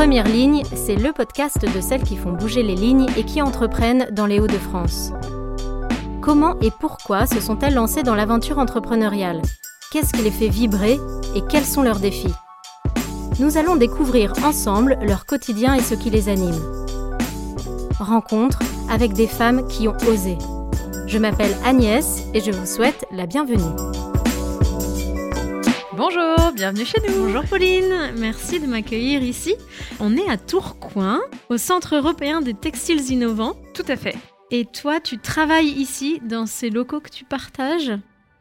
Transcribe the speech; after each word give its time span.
Première 0.00 0.28
ligne, 0.28 0.62
c'est 0.74 0.96
le 0.96 1.12
podcast 1.12 1.58
de 1.60 1.80
celles 1.82 2.02
qui 2.02 2.16
font 2.16 2.32
bouger 2.32 2.62
les 2.62 2.74
lignes 2.74 3.06
et 3.18 3.22
qui 3.22 3.42
entreprennent 3.42 4.08
dans 4.12 4.24
les 4.24 4.40
Hauts-de-France. 4.40 5.12
Comment 6.22 6.58
et 6.62 6.70
pourquoi 6.70 7.26
se 7.26 7.38
sont-elles 7.38 7.74
lancées 7.74 8.02
dans 8.02 8.14
l'aventure 8.14 8.58
entrepreneuriale? 8.58 9.42
Qu'est-ce 9.92 10.14
qui 10.14 10.22
les 10.22 10.30
fait 10.30 10.48
vibrer 10.48 10.98
et 11.36 11.42
quels 11.50 11.66
sont 11.66 11.82
leurs 11.82 11.98
défis? 11.98 12.32
Nous 13.40 13.58
allons 13.58 13.76
découvrir 13.76 14.32
ensemble 14.42 14.96
leur 15.02 15.26
quotidien 15.26 15.74
et 15.74 15.82
ce 15.82 15.94
qui 15.94 16.08
les 16.08 16.30
anime. 16.30 16.62
Rencontre 17.98 18.60
avec 18.90 19.12
des 19.12 19.26
femmes 19.26 19.68
qui 19.68 19.86
ont 19.86 19.98
osé. 20.08 20.38
Je 21.08 21.18
m'appelle 21.18 21.54
Agnès 21.62 22.22
et 22.32 22.40
je 22.40 22.52
vous 22.52 22.64
souhaite 22.64 23.04
la 23.12 23.26
bienvenue. 23.26 23.76
Bonjour, 26.00 26.52
bienvenue 26.54 26.86
chez 26.86 26.98
nous. 27.06 27.26
Bonjour 27.26 27.44
Pauline, 27.44 28.14
merci 28.16 28.58
de 28.58 28.66
m'accueillir 28.66 29.22
ici. 29.22 29.54
On 30.00 30.16
est 30.16 30.30
à 30.30 30.38
Tourcoing, 30.38 31.20
au 31.50 31.58
Centre 31.58 31.94
européen 31.94 32.40
des 32.40 32.54
textiles 32.54 33.10
innovants. 33.10 33.54
Tout 33.74 33.84
à 33.86 33.96
fait. 33.96 34.16
Et 34.50 34.64
toi, 34.64 34.98
tu 34.98 35.18
travailles 35.18 35.68
ici 35.68 36.22
dans 36.24 36.46
ces 36.46 36.70
locaux 36.70 37.00
que 37.00 37.10
tu 37.10 37.26
partages? 37.26 37.92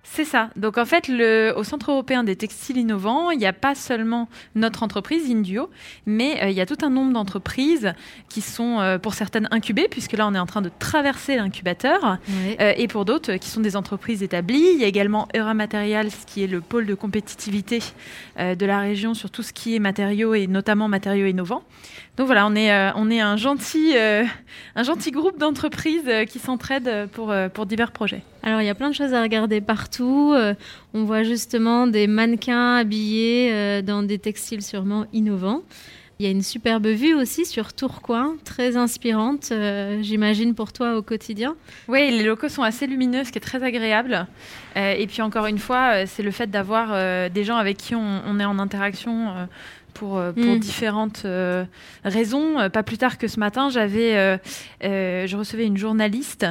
C'est 0.04 0.26
ça. 0.26 0.50
Donc 0.56 0.78
en 0.78 0.86
fait, 0.86 1.08
le, 1.08 1.54
au 1.56 1.64
Centre 1.64 1.92
européen 1.92 2.24
des 2.24 2.36
textiles 2.36 2.78
innovants, 2.78 3.32
il 3.32 3.38
n'y 3.38 3.46
a 3.46 3.54
pas 3.54 3.76
seulement 3.76 4.30
notre 4.56 4.82
entreprise 4.82 5.30
Indio, 5.30 5.70
mais 6.06 6.42
euh, 6.42 6.50
il 6.50 6.56
y 6.56 6.62
a 6.62 6.66
tout 6.66 6.78
un 6.82 6.90
nombre 6.90 7.14
d'entreprises 7.14 7.94
qui 8.30 8.42
sont 8.42 8.80
euh, 8.80 8.98
pour 8.98 9.14
certaines 9.14 9.48
incubées, 9.52 9.88
puisque 9.90 10.14
là 10.14 10.26
on 10.28 10.34
est 10.34 10.40
en 10.40 10.46
train 10.46 10.62
de 10.62 10.72
traverser 10.80 11.36
l'incubateur, 11.36 12.18
euh, 12.60 12.74
et 12.78 12.88
pour 12.88 13.06
d'autres 13.06 13.36
qui 13.36 13.50
sont 13.50 13.62
des 13.62 13.76
entreprises 13.76 14.24
établies. 14.24 14.70
Il 14.74 14.80
y 14.80 14.86
a 14.86 14.88
également 14.88 15.28
Eura 15.36 15.54
Materials, 15.54 16.12
qui 16.26 16.44
est 16.44 16.48
le 16.48 16.62
pôle 16.62 16.86
de 16.86 16.96
compétitivité 16.96 17.80
de 18.38 18.66
la 18.66 18.80
région 18.80 19.14
sur 19.14 19.30
tout 19.30 19.44
ce 19.44 19.54
qui 19.54 19.76
est 19.76 19.80
matériaux 19.80 20.34
et 20.34 20.48
notamment 20.48 20.88
matériaux 20.88 21.28
innovants. 21.28 21.64
Donc 22.18 22.26
voilà, 22.26 22.46
on 22.48 22.56
est, 22.56 22.92
on 22.96 23.10
est 23.10 23.22
un, 23.22 23.38
gentil, 23.38 23.96
un 23.98 24.84
gentil 24.84 25.12
groupe 25.12 25.38
d'entreprises 25.38 26.10
qui 26.28 26.40
s'entraident 26.40 27.08
pour, 27.14 27.34
pour 27.54 27.66
divers 27.66 27.92
projets. 27.92 28.24
Alors 28.42 28.62
il 28.62 28.66
y 28.66 28.70
a 28.70 28.76
plein 28.76 28.90
de 28.90 28.96
choses 28.96 29.14
à 29.14 29.22
regarder 29.22 29.60
partout. 29.62 30.34
Euh, 30.34 30.54
on 30.94 31.04
voit 31.04 31.24
justement 31.24 31.88
des 31.88 32.08
mannequins 32.08 32.76
habillés 32.76 33.52
euh, 33.52 33.82
dans 33.82 34.02
des 34.04 34.18
textiles 34.18 34.62
sûrement 34.62 35.06
innovants. 35.12 35.62
Il 36.20 36.26
y 36.26 36.28
a 36.28 36.32
une 36.32 36.44
superbe 36.44 36.88
vue 36.88 37.14
aussi 37.14 37.46
sur 37.46 37.72
Tourcoing, 37.72 38.36
très 38.44 38.76
inspirante, 38.76 39.50
euh, 39.54 40.00
j'imagine 40.02 40.54
pour 40.54 40.74
toi 40.74 40.98
au 40.98 41.02
quotidien. 41.02 41.56
Oui, 41.88 42.12
les 42.12 42.24
locaux 42.24 42.50
sont 42.50 42.64
assez 42.64 42.88
lumineux, 42.88 43.24
ce 43.24 43.32
qui 43.32 43.38
est 43.38 43.42
très 43.42 43.64
agréable. 43.64 44.28
et 44.76 45.08
puis 45.08 45.22
encore 45.22 45.46
une 45.46 45.60
fois, 45.60 46.06
c'est 46.06 46.24
le 46.24 46.32
fait 46.32 46.48
d'avoir 46.48 47.30
des 47.30 47.44
gens 47.46 47.56
avec 47.56 47.78
qui 47.78 47.96
on 47.96 48.40
est 48.40 48.46
en 48.46 48.60
interaction 48.60 49.48
pour, 50.00 50.18
euh, 50.18 50.32
pour 50.32 50.56
mm. 50.56 50.60
différentes 50.60 51.24
euh, 51.26 51.66
raisons. 52.06 52.58
Euh, 52.58 52.70
pas 52.70 52.84
plus 52.84 52.98
tard 52.98 53.18
que 53.18 53.28
ce 53.28 53.40
matin, 53.40 53.70
j'avais, 53.70 54.40
je 54.82 55.36
recevais 55.36 55.66
une 55.66 55.78
journaliste 55.78 56.46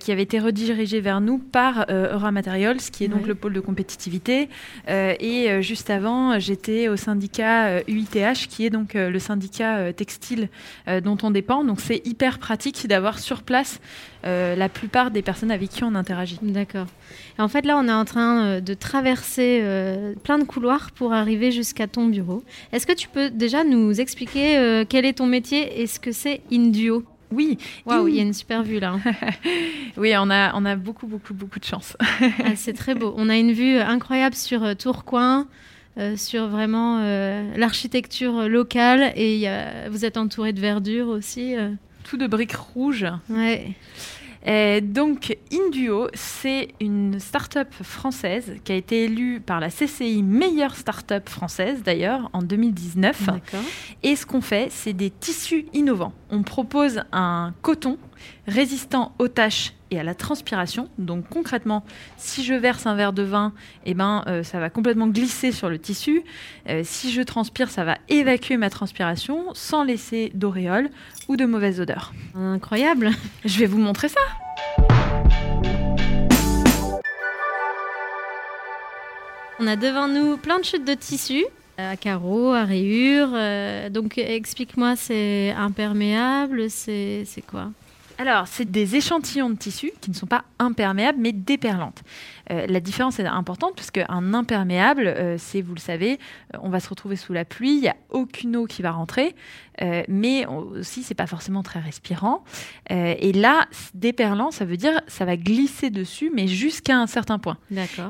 qui 0.00 0.10
avait 0.10 0.22
été 0.22 0.40
redirigée 0.40 1.00
vers 1.00 1.20
nous 1.20 1.38
par 1.38 1.86
Eura 1.88 2.32
Materials, 2.32 2.78
qui 2.78 3.04
est 3.04 3.08
donc 3.08 3.26
le 3.26 3.34
pôle 3.34 3.52
de 3.52 3.60
compétitivité. 3.60 4.48
et 4.88 5.62
juste 5.62 5.90
avant, 5.90 6.38
j'étais 6.38 6.88
au 6.88 6.96
syndicat 6.96 7.80
UITH, 7.86 8.48
qui 8.48 8.66
est 8.66 8.70
donc 8.70 8.94
le 8.94 9.18
syndicat 9.18 9.92
textile 9.92 10.48
dont 11.04 11.18
on 11.22 11.30
dépend. 11.30 11.64
Donc 11.64 11.80
c'est 11.80 12.02
hyper 12.04 12.38
pratique 12.38 12.86
d'avoir 12.88 13.18
sur 13.18 13.42
place 13.42 13.80
la 14.24 14.68
plupart 14.68 15.10
des 15.10 15.22
personnes 15.22 15.50
avec 15.50 15.70
qui 15.70 15.84
on 15.84 15.94
interagit. 15.94 16.38
D'accord. 16.42 16.86
Et 17.38 17.42
en 17.42 17.48
fait, 17.48 17.64
là, 17.64 17.78
on 17.78 17.88
est 17.88 17.92
en 17.92 18.04
train 18.04 18.60
de 18.60 18.74
traverser 18.74 19.62
plein 20.24 20.38
de 20.38 20.44
couloirs 20.44 20.90
pour 20.92 21.12
arriver 21.12 21.50
jusqu'à 21.52 21.86
ton 21.86 22.06
bureau. 22.06 22.42
Est-ce 22.72 22.86
que 22.86 22.92
tu 22.92 23.08
peux 23.08 23.30
déjà 23.30 23.64
nous 23.64 24.00
expliquer 24.00 24.58
euh, 24.58 24.84
quel 24.88 25.04
est 25.04 25.14
ton 25.14 25.26
métier 25.26 25.80
et 25.80 25.86
ce 25.86 26.00
que 26.00 26.12
c'est 26.12 26.42
Indio 26.52 27.04
oui, 27.30 27.58
waouh, 27.84 28.08
il 28.08 28.14
y 28.14 28.20
a 28.20 28.22
une 28.22 28.32
super 28.32 28.62
vue 28.62 28.80
là. 28.80 28.96
oui, 29.98 30.14
on 30.16 30.30
a, 30.30 30.54
on 30.54 30.64
a 30.64 30.76
beaucoup, 30.76 31.06
beaucoup, 31.06 31.34
beaucoup 31.34 31.58
de 31.58 31.64
chance. 31.64 31.94
Ah, 32.22 32.56
c'est 32.56 32.72
très 32.72 32.94
beau. 32.94 33.12
On 33.18 33.28
a 33.28 33.36
une 33.36 33.52
vue 33.52 33.76
incroyable 33.76 34.34
sur 34.34 34.64
euh, 34.64 34.72
Tourcoing, 34.72 35.46
euh, 35.98 36.16
sur 36.16 36.48
vraiment 36.48 37.02
l'architecture 37.54 38.48
locale 38.48 39.12
et 39.14 39.46
vous 39.90 40.06
êtes 40.06 40.16
entouré 40.16 40.54
de 40.54 40.60
verdure 40.60 41.08
aussi. 41.08 41.54
Tout 42.08 42.16
de 42.16 42.26
briques 42.26 42.56
rouges. 42.56 43.06
Ouais. 43.28 43.74
Euh, 44.46 44.80
donc, 44.80 45.36
Induo, 45.52 46.08
c'est 46.14 46.68
une 46.80 47.18
start-up 47.18 47.68
française 47.82 48.56
qui 48.64 48.72
a 48.72 48.76
été 48.76 49.04
élue 49.04 49.40
par 49.40 49.60
la 49.60 49.68
CCI 49.68 50.22
meilleure 50.22 50.76
start-up 50.76 51.28
française 51.28 51.82
d'ailleurs 51.82 52.30
en 52.32 52.42
2019. 52.42 53.28
Et 54.02 54.16
ce 54.16 54.24
qu'on 54.24 54.40
fait, 54.40 54.68
c'est 54.70 54.92
des 54.92 55.10
tissus 55.10 55.66
innovants. 55.74 56.12
On 56.30 56.42
propose 56.42 57.02
un 57.12 57.52
coton 57.62 57.98
résistant 58.46 59.12
aux 59.18 59.28
taches 59.28 59.74
et 59.90 59.98
à 59.98 60.02
la 60.02 60.14
transpiration. 60.14 60.88
Donc 60.98 61.28
concrètement, 61.28 61.84
si 62.16 62.44
je 62.44 62.54
verse 62.54 62.86
un 62.86 62.94
verre 62.94 63.12
de 63.12 63.22
vin, 63.22 63.52
eh 63.84 63.94
ben, 63.94 64.24
euh, 64.26 64.42
ça 64.42 64.60
va 64.60 64.70
complètement 64.70 65.06
glisser 65.06 65.52
sur 65.52 65.68
le 65.68 65.78
tissu. 65.78 66.22
Euh, 66.68 66.82
si 66.84 67.12
je 67.12 67.22
transpire, 67.22 67.70
ça 67.70 67.84
va 67.84 67.98
évacuer 68.08 68.56
ma 68.56 68.70
transpiration 68.70 69.54
sans 69.54 69.84
laisser 69.84 70.30
d'auréole 70.34 70.90
ou 71.28 71.36
de 71.36 71.44
mauvaise 71.44 71.80
odeur. 71.80 72.12
Incroyable. 72.34 73.10
Je 73.44 73.58
vais 73.58 73.66
vous 73.66 73.78
montrer 73.78 74.08
ça. 74.08 74.20
On 79.60 79.66
a 79.66 79.74
devant 79.74 80.06
nous 80.06 80.36
plein 80.36 80.60
de 80.60 80.64
chutes 80.64 80.86
de 80.86 80.94
tissu 80.94 81.44
à 81.78 81.96
carreaux, 81.96 82.52
à 82.52 82.64
rayures. 82.64 83.30
Euh, 83.32 83.88
donc 83.88 84.18
explique-moi, 84.18 84.96
c'est 84.96 85.50
imperméable, 85.50 86.68
c'est 86.70 87.24
quoi? 87.48 87.70
Alors, 88.20 88.48
c'est 88.48 88.68
des 88.68 88.96
échantillons 88.96 89.48
de 89.48 89.56
tissu 89.56 89.92
qui 90.00 90.10
ne 90.10 90.16
sont 90.16 90.26
pas 90.26 90.44
imperméables, 90.58 91.18
mais 91.20 91.30
déperlantes. 91.32 92.02
Euh, 92.50 92.66
la 92.66 92.80
différence 92.80 93.18
est 93.18 93.26
importante 93.26 93.74
puisque 93.76 94.00
un 94.08 94.34
imperméable, 94.34 95.06
euh, 95.06 95.36
c'est, 95.38 95.60
vous 95.60 95.74
le 95.74 95.80
savez, 95.80 96.18
euh, 96.54 96.58
on 96.62 96.70
va 96.70 96.80
se 96.80 96.88
retrouver 96.88 97.16
sous 97.16 97.32
la 97.32 97.44
pluie, 97.44 97.74
il 97.74 97.80
n'y 97.80 97.88
a 97.88 97.96
aucune 98.10 98.56
eau 98.56 98.66
qui 98.66 98.82
va 98.82 98.90
rentrer, 98.90 99.34
mais 100.08 100.44
aussi 100.46 101.04
c'est 101.04 101.14
pas 101.14 101.28
forcément 101.28 101.62
très 101.62 101.78
respirant. 101.78 102.42
et 102.90 103.32
là, 103.32 103.68
déperlant, 103.94 104.50
ça 104.50 104.64
veut 104.64 104.76
dire 104.76 105.00
ça 105.06 105.24
va 105.24 105.36
glisser 105.36 105.90
dessus, 105.90 106.32
mais 106.34 106.48
jusqu'à 106.48 106.96
un 106.98 107.06
certain 107.06 107.38
point. 107.38 107.58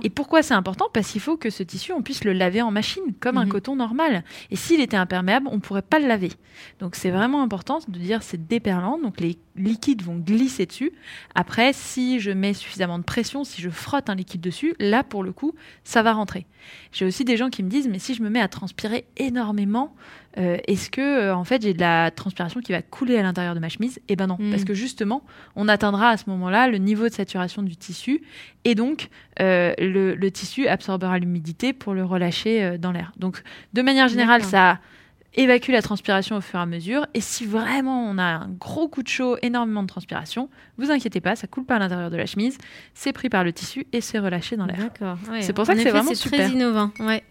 Et 0.02 0.08
pourquoi 0.08 0.42
c'est 0.42 0.54
important? 0.54 0.86
Parce 0.94 1.10
qu'il 1.10 1.20
faut 1.20 1.36
que 1.36 1.50
ce 1.50 1.62
tissu, 1.62 1.92
on 1.92 2.00
puisse 2.00 2.24
le 2.24 2.32
laver 2.32 2.62
en 2.62 2.70
machine 2.70 3.02
comme 3.20 3.36
un 3.36 3.44
mhm. 3.44 3.50
coton 3.50 3.76
normal. 3.76 4.24
Et 4.50 4.56
s'il 4.56 4.80
était 4.80 4.96
imperméable, 4.96 5.46
on 5.50 5.60
pourrait 5.60 5.82
pas 5.82 5.98
le 5.98 6.08
laver. 6.08 6.32
Donc 6.80 6.94
c'est 6.94 7.10
vraiment 7.10 7.42
important 7.42 7.80
de 7.86 7.98
dire 7.98 8.22
c'est 8.22 8.46
déperlant, 8.46 8.98
donc 8.98 9.20
les 9.20 9.36
liquides 9.58 10.02
vont 10.02 10.16
glisser 10.16 10.64
dessus. 10.66 10.92
Après, 11.34 11.72
si 11.72 12.20
je 12.20 12.30
mets 12.30 12.54
suffisamment 12.54 12.98
de 12.98 13.04
pression, 13.04 13.44
si 13.44 13.60
je 13.60 13.70
frotte 13.70 14.08
un 14.08 14.14
liquide 14.14 14.27
dessus, 14.36 14.74
là 14.78 15.02
pour 15.02 15.24
le 15.24 15.32
coup, 15.32 15.54
ça 15.84 16.02
va 16.02 16.12
rentrer. 16.12 16.46
J'ai 16.92 17.06
aussi 17.06 17.24
des 17.24 17.38
gens 17.38 17.48
qui 17.48 17.62
me 17.62 17.70
disent 17.70 17.88
mais 17.88 17.98
si 17.98 18.12
je 18.12 18.22
me 18.22 18.28
mets 18.28 18.40
à 18.40 18.48
transpirer 18.48 19.06
énormément, 19.16 19.94
euh, 20.36 20.58
est-ce 20.66 20.90
que 20.90 21.00
euh, 21.00 21.34
en 21.34 21.44
fait 21.44 21.62
j'ai 21.62 21.72
de 21.72 21.80
la 21.80 22.10
transpiration 22.10 22.60
qui 22.60 22.72
va 22.72 22.82
couler 22.82 23.16
à 23.16 23.22
l'intérieur 23.22 23.54
de 23.54 23.60
ma 23.60 23.70
chemise? 23.70 23.98
Eh 24.08 24.16
ben 24.16 24.26
non, 24.26 24.36
mm. 24.38 24.50
parce 24.50 24.64
que 24.64 24.74
justement, 24.74 25.24
on 25.56 25.68
atteindra 25.68 26.10
à 26.10 26.16
ce 26.18 26.28
moment-là 26.28 26.68
le 26.68 26.76
niveau 26.76 27.08
de 27.08 27.14
saturation 27.14 27.62
du 27.62 27.76
tissu 27.76 28.20
et 28.64 28.74
donc 28.74 29.08
euh, 29.40 29.72
le, 29.78 30.28
tissu 30.30 30.66
absorbera 30.68 31.18
l'humidité 31.18 31.72
pour 31.72 31.94
le 31.94 32.04
relâcher 32.04 32.76
dans 32.78 32.92
l'air. 32.92 33.12
Donc 33.16 33.42
de 33.72 33.80
manière 33.80 34.08
générale, 34.08 34.44
ça 34.44 34.78
évacue 35.38 35.70
la 35.70 35.82
transpiration 35.82 36.36
au 36.36 36.40
fur 36.40 36.58
et 36.58 36.62
à 36.62 36.66
mesure. 36.66 37.06
Et 37.14 37.20
si 37.20 37.46
vraiment 37.46 38.04
on 38.04 38.18
a 38.18 38.24
un 38.24 38.48
gros 38.48 38.88
coup 38.88 39.02
de 39.02 39.08
chaud, 39.08 39.36
énormément 39.40 39.82
de 39.82 39.88
transpiration, 39.88 40.50
vous 40.76 40.90
inquiétez 40.90 41.20
pas, 41.20 41.36
ça 41.36 41.46
coule 41.46 41.64
pas 41.64 41.76
à 41.76 41.78
l'intérieur 41.78 42.10
de 42.10 42.16
la 42.16 42.26
chemise, 42.26 42.58
c'est 42.94 43.12
pris 43.12 43.28
par 43.28 43.44
le 43.44 43.52
tissu 43.52 43.86
et 43.92 44.00
c'est 44.00 44.18
relâché 44.18 44.56
dans 44.56 44.66
l'air. 44.66 44.78
D'accord. 44.78 45.18
c'est 45.40 45.52
pour 45.52 45.64
ça 45.64 45.74
que 45.74 45.80
c'est 45.80 45.90
vraiment 45.90 46.14
super. 46.14 46.40
très 46.40 46.50
innovant. 46.50 46.90
Ouais. 47.00 47.22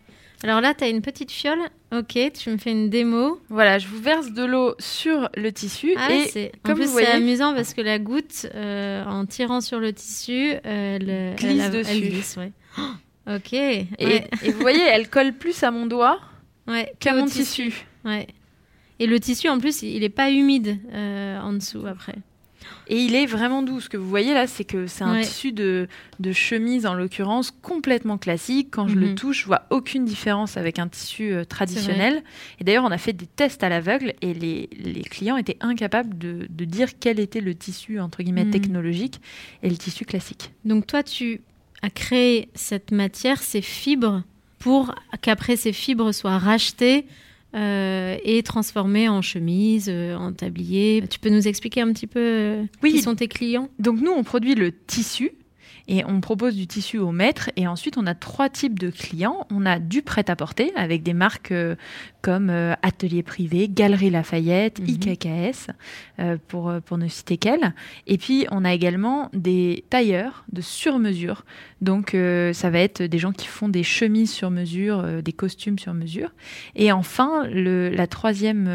Alors 0.44 0.62
là, 0.62 0.76
tu 0.76 0.84
as 0.84 0.90
une 0.90 1.02
petite 1.02 1.32
fiole. 1.32 1.60
Ok, 1.92 2.18
tu 2.38 2.52
me 2.52 2.58
fais 2.58 2.72
une 2.72 2.90
démo. 2.90 3.42
Voilà, 3.50 3.80
je 3.80 3.88
vous 3.88 4.00
verse 4.00 4.32
de 4.32 4.46
l'eau 4.46 4.76
sur 4.78 5.30
le 5.36 5.52
tissu. 5.52 5.94
Ah 5.98 6.10
et 6.12 6.52
comme 6.64 6.74
en 6.74 6.76
plus, 6.76 6.88
c'est 6.90 7.08
amusant 7.08 7.56
parce 7.56 7.74
que 7.74 7.82
la 7.82 7.98
goutte, 7.98 8.48
euh, 8.54 9.04
en 9.06 9.26
tirant 9.26 9.62
sur 9.62 9.80
le 9.80 9.94
tissu, 9.94 10.54
elle 10.64 11.34
glisse 11.36 11.72
dessus. 11.72 11.90
Elle 11.92 12.02
glisse, 12.02 12.38
ok. 13.28 13.54
et, 13.54 14.28
vous 14.46 14.60
voyez, 14.60 14.84
elle 14.84 15.10
colle 15.10 15.34
plus 15.34 15.64
à 15.64 15.72
mon 15.72 15.88
doigt 15.88 16.20
Ouais, 16.68 16.94
qu'à 17.00 17.14
mon 17.16 17.26
tissu. 17.26 17.86
Ouais. 18.08 18.28
Et 19.00 19.06
le 19.06 19.20
tissu, 19.20 19.48
en 19.48 19.60
plus, 19.60 19.84
il 19.84 20.00
n'est 20.00 20.10
pas 20.10 20.32
humide 20.32 20.80
euh, 20.92 21.40
en 21.40 21.54
dessous 21.54 21.86
après. 21.86 22.16
Et 22.88 22.98
il 22.98 23.16
est 23.16 23.26
vraiment 23.26 23.62
doux. 23.62 23.80
Ce 23.80 23.90
que 23.90 23.98
vous 23.98 24.10
voyez 24.10 24.34
là, 24.34 24.48
c'est 24.48 24.64
que 24.64 24.88
c'est 24.88 25.04
un 25.04 25.22
tissu 25.22 25.52
de, 25.52 25.88
de, 26.20 26.32
chemise, 26.32 26.86
en 26.86 26.94
l'occurrence, 26.94 27.52
complètement 27.52 28.18
classique. 28.18 28.70
Quand 28.72 28.88
je 28.88 28.96
le 28.96 29.10
mhm. 29.10 29.16
touche, 29.16 29.42
je 29.42 29.46
vois 29.46 29.64
aucune 29.70 30.06
différence 30.06 30.58
avec 30.58 30.80
un 30.80 30.88
tissu 30.88 31.32
euh, 31.32 31.44
traditionnel. 31.44 32.24
Et 32.60 32.64
d'ailleurs, 32.64 32.86
on 32.86 32.92
a 32.92 32.98
fait 32.98 33.14
des 33.14 33.28
tests 33.28 33.64
à 33.64 33.70
l'aveugle 33.70 34.14
et 34.22 34.34
les, 34.34 34.70
les, 34.78 35.02
clients 35.02 35.38
étaient 35.38 35.58
incapables 35.60 36.18
de, 36.18 36.48
de, 36.50 36.66
dire 36.66 36.90
quel 37.00 37.20
était 37.20 37.42
le 37.42 37.56
tissu, 37.56 38.00
entre 38.00 38.24
guillemets, 38.24 38.46
mhm. 38.46 38.52
technologique 38.52 39.22
et 39.64 39.70
le 39.70 39.78
tissu 39.78 40.06
classique. 40.06 40.52
Donc 40.66 40.88
toi, 40.88 41.04
tu 41.04 41.42
as 41.82 41.90
créé 41.90 42.50
cette 42.56 42.92
matière, 42.92 43.42
ces 43.42 43.62
fibres 43.62 44.24
pour 44.60 44.96
qu'après 45.22 45.56
ces 45.56 45.74
fibres 45.74 46.12
soient 46.12 46.40
rachetées 46.40 47.06
et 47.54 48.42
transformés 48.44 49.10
en 49.10 49.22
chemise, 49.22 49.90
en 49.90 50.32
tablier. 50.34 51.04
Tu 51.10 51.20
peux 51.20 51.30
nous 51.30 51.48
expliquer 51.48 51.82
un 51.82 51.92
petit 51.92 52.08
peu 52.08 52.66
oui. 52.84 52.92
qui 52.92 53.02
sont 53.02 53.16
tes 53.16 53.28
clients? 53.28 53.70
Donc 53.80 54.00
nous, 54.00 54.12
on 54.12 54.24
produit 54.24 54.56
le 54.56 54.72
tissu 54.72 55.32
et 55.88 56.04
on 56.06 56.20
propose 56.20 56.56
du 56.56 56.68
tissu 56.68 56.98
au 56.98 57.12
maître. 57.12 57.50
Et 57.56 57.68
ensuite, 57.68 57.98
on 57.98 58.06
a 58.06 58.14
trois 58.14 58.50
types 58.50 58.78
de 58.78 58.90
clients. 58.90 59.48
On 59.50 59.66
a 59.66 59.80
du 59.80 60.02
prêt-à-porter 60.02 60.74
avec 60.76 61.04
des 61.04 61.14
marques 61.14 61.52
euh, 61.52 61.76
comme 62.22 62.50
euh, 62.50 62.74
Atelier 62.82 63.24
Privé, 63.24 63.70
Galerie 63.70 64.10
Lafayette, 64.10 64.80
mhm. 64.80 64.88
IKKS, 64.90 65.72
euh, 66.20 66.38
pour, 66.48 66.74
pour 66.86 66.98
ne 66.98 67.08
citer 67.08 67.38
qu'elles. 67.38 67.74
Et 68.06 68.18
puis, 68.18 68.48
on 68.52 68.66
a 68.66 68.74
également 68.74 69.30
des 69.34 69.86
tailleurs 69.90 70.44
de 70.52 70.62
sur-mesure. 70.62 71.46
Donc, 71.82 72.16
ça 72.54 72.70
va 72.70 72.80
être 72.80 73.04
des 73.04 73.20
gens 73.20 73.32
qui 73.32 73.48
font 73.48 73.70
des 73.70 73.84
chemises 73.84 74.32
sur 74.32 74.50
mesure, 74.50 75.22
des 75.22 75.34
costumes 75.34 75.78
sur 75.78 75.94
mesure. 75.94 76.32
Et 76.76 76.92
enfin, 76.92 77.46
le, 77.48 77.90
la 77.90 78.08
troisième 78.08 78.68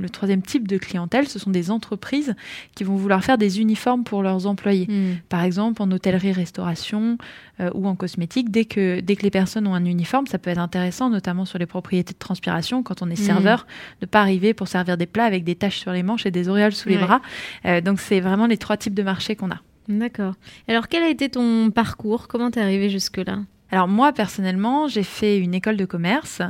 le 0.00 0.08
troisième 0.08 0.42
type 0.42 0.66
de 0.66 0.78
clientèle, 0.78 1.28
ce 1.28 1.38
sont 1.38 1.50
des 1.50 1.70
entreprises 1.70 2.34
qui 2.74 2.84
vont 2.84 2.96
vouloir 2.96 3.22
faire 3.22 3.38
des 3.38 3.60
uniformes 3.60 4.04
pour 4.04 4.22
leurs 4.22 4.46
employés. 4.46 4.86
Hmm. 4.88 5.16
Par 5.28 5.42
exemple, 5.42 5.82
en 5.82 5.90
hôtellerie-restauration 5.90 7.18
euh, 7.60 7.70
ou 7.74 7.86
en 7.86 7.94
cosmétique, 7.94 8.50
dès 8.50 8.64
que, 8.64 9.00
dès 9.00 9.16
que 9.16 9.22
les 9.22 9.30
personnes 9.30 9.66
ont 9.66 9.74
un 9.74 9.84
uniforme, 9.84 10.26
ça 10.26 10.38
peut 10.38 10.50
être 10.50 10.58
intéressant, 10.58 11.10
notamment 11.10 11.44
sur 11.44 11.58
les 11.58 11.66
propriétés 11.66 12.14
de 12.14 12.18
transpiration, 12.18 12.82
quand 12.82 13.02
on 13.02 13.10
est 13.10 13.20
hmm. 13.20 13.24
serveur, 13.24 13.66
de 14.00 14.06
ne 14.06 14.10
pas 14.10 14.20
arriver 14.20 14.54
pour 14.54 14.68
servir 14.68 14.96
des 14.96 15.06
plats 15.06 15.24
avec 15.24 15.44
des 15.44 15.54
taches 15.54 15.78
sur 15.78 15.92
les 15.92 16.02
manches 16.02 16.26
et 16.26 16.30
des 16.30 16.48
auréoles 16.48 16.72
sous 16.72 16.88
les 16.88 16.98
bras. 16.98 17.20
Euh, 17.66 17.80
donc, 17.80 18.00
c'est 18.00 18.20
vraiment 18.20 18.46
les 18.46 18.58
trois 18.58 18.76
types 18.76 18.94
de 18.94 19.02
marchés 19.02 19.36
qu'on 19.36 19.50
a. 19.50 19.60
D'accord. 19.88 20.34
Alors, 20.68 20.88
quel 20.88 21.02
a 21.02 21.08
été 21.08 21.28
ton 21.28 21.70
parcours? 21.70 22.28
Comment 22.28 22.50
t'es 22.50 22.60
arrivé 22.60 22.88
jusque-là? 22.90 23.40
Alors 23.70 23.88
moi, 23.88 24.12
personnellement, 24.12 24.88
j'ai 24.88 25.02
fait 25.02 25.38
une 25.38 25.54
école 25.54 25.76
de 25.76 25.84
commerce. 25.84 26.42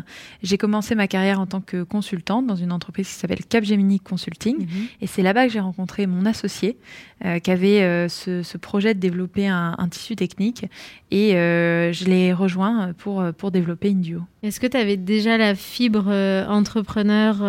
J'ai 0.43 0.59
commencé 0.59 0.95
ma 0.95 1.07
carrière 1.07 1.41
en 1.41 1.47
tant 1.47 1.61
que 1.61 1.83
consultante 1.83 2.47
dans 2.47 2.57
une 2.57 2.73
entreprise 2.73 3.09
qui 3.09 3.15
s'appelle 3.15 3.45
Capgemini 3.45 4.01
Consulting. 4.01 4.61
Mhm. 4.61 4.87
Et 5.01 5.07
c'est 5.07 5.23
là-bas 5.23 5.47
que 5.47 5.53
j'ai 5.53 5.61
rencontré 5.61 6.07
mon 6.07 6.25
associé 6.25 6.79
qui 7.43 7.51
avait 7.51 7.83
euh, 7.83 8.09
ce, 8.09 8.57
projet 8.57 8.95
de 8.95 9.01
développer 9.01 9.47
un, 9.47 9.89
tissu 9.91 10.17
technique. 10.17 10.67
Et 11.11 11.35
euh, 11.35 11.93
je 11.93 12.05
l'ai 12.05 12.33
rejoint 12.33 12.93
pour, 12.97 13.25
pour 13.37 13.51
développer 13.51 13.91
Indio. 13.91 14.21
Est-ce 14.43 14.61
que 14.61 14.67
tu 14.67 14.77
avais 14.77 14.97
déjà 14.97 15.37
la 15.37 15.55
fibre 15.55 16.09
entrepreneur 16.49 17.43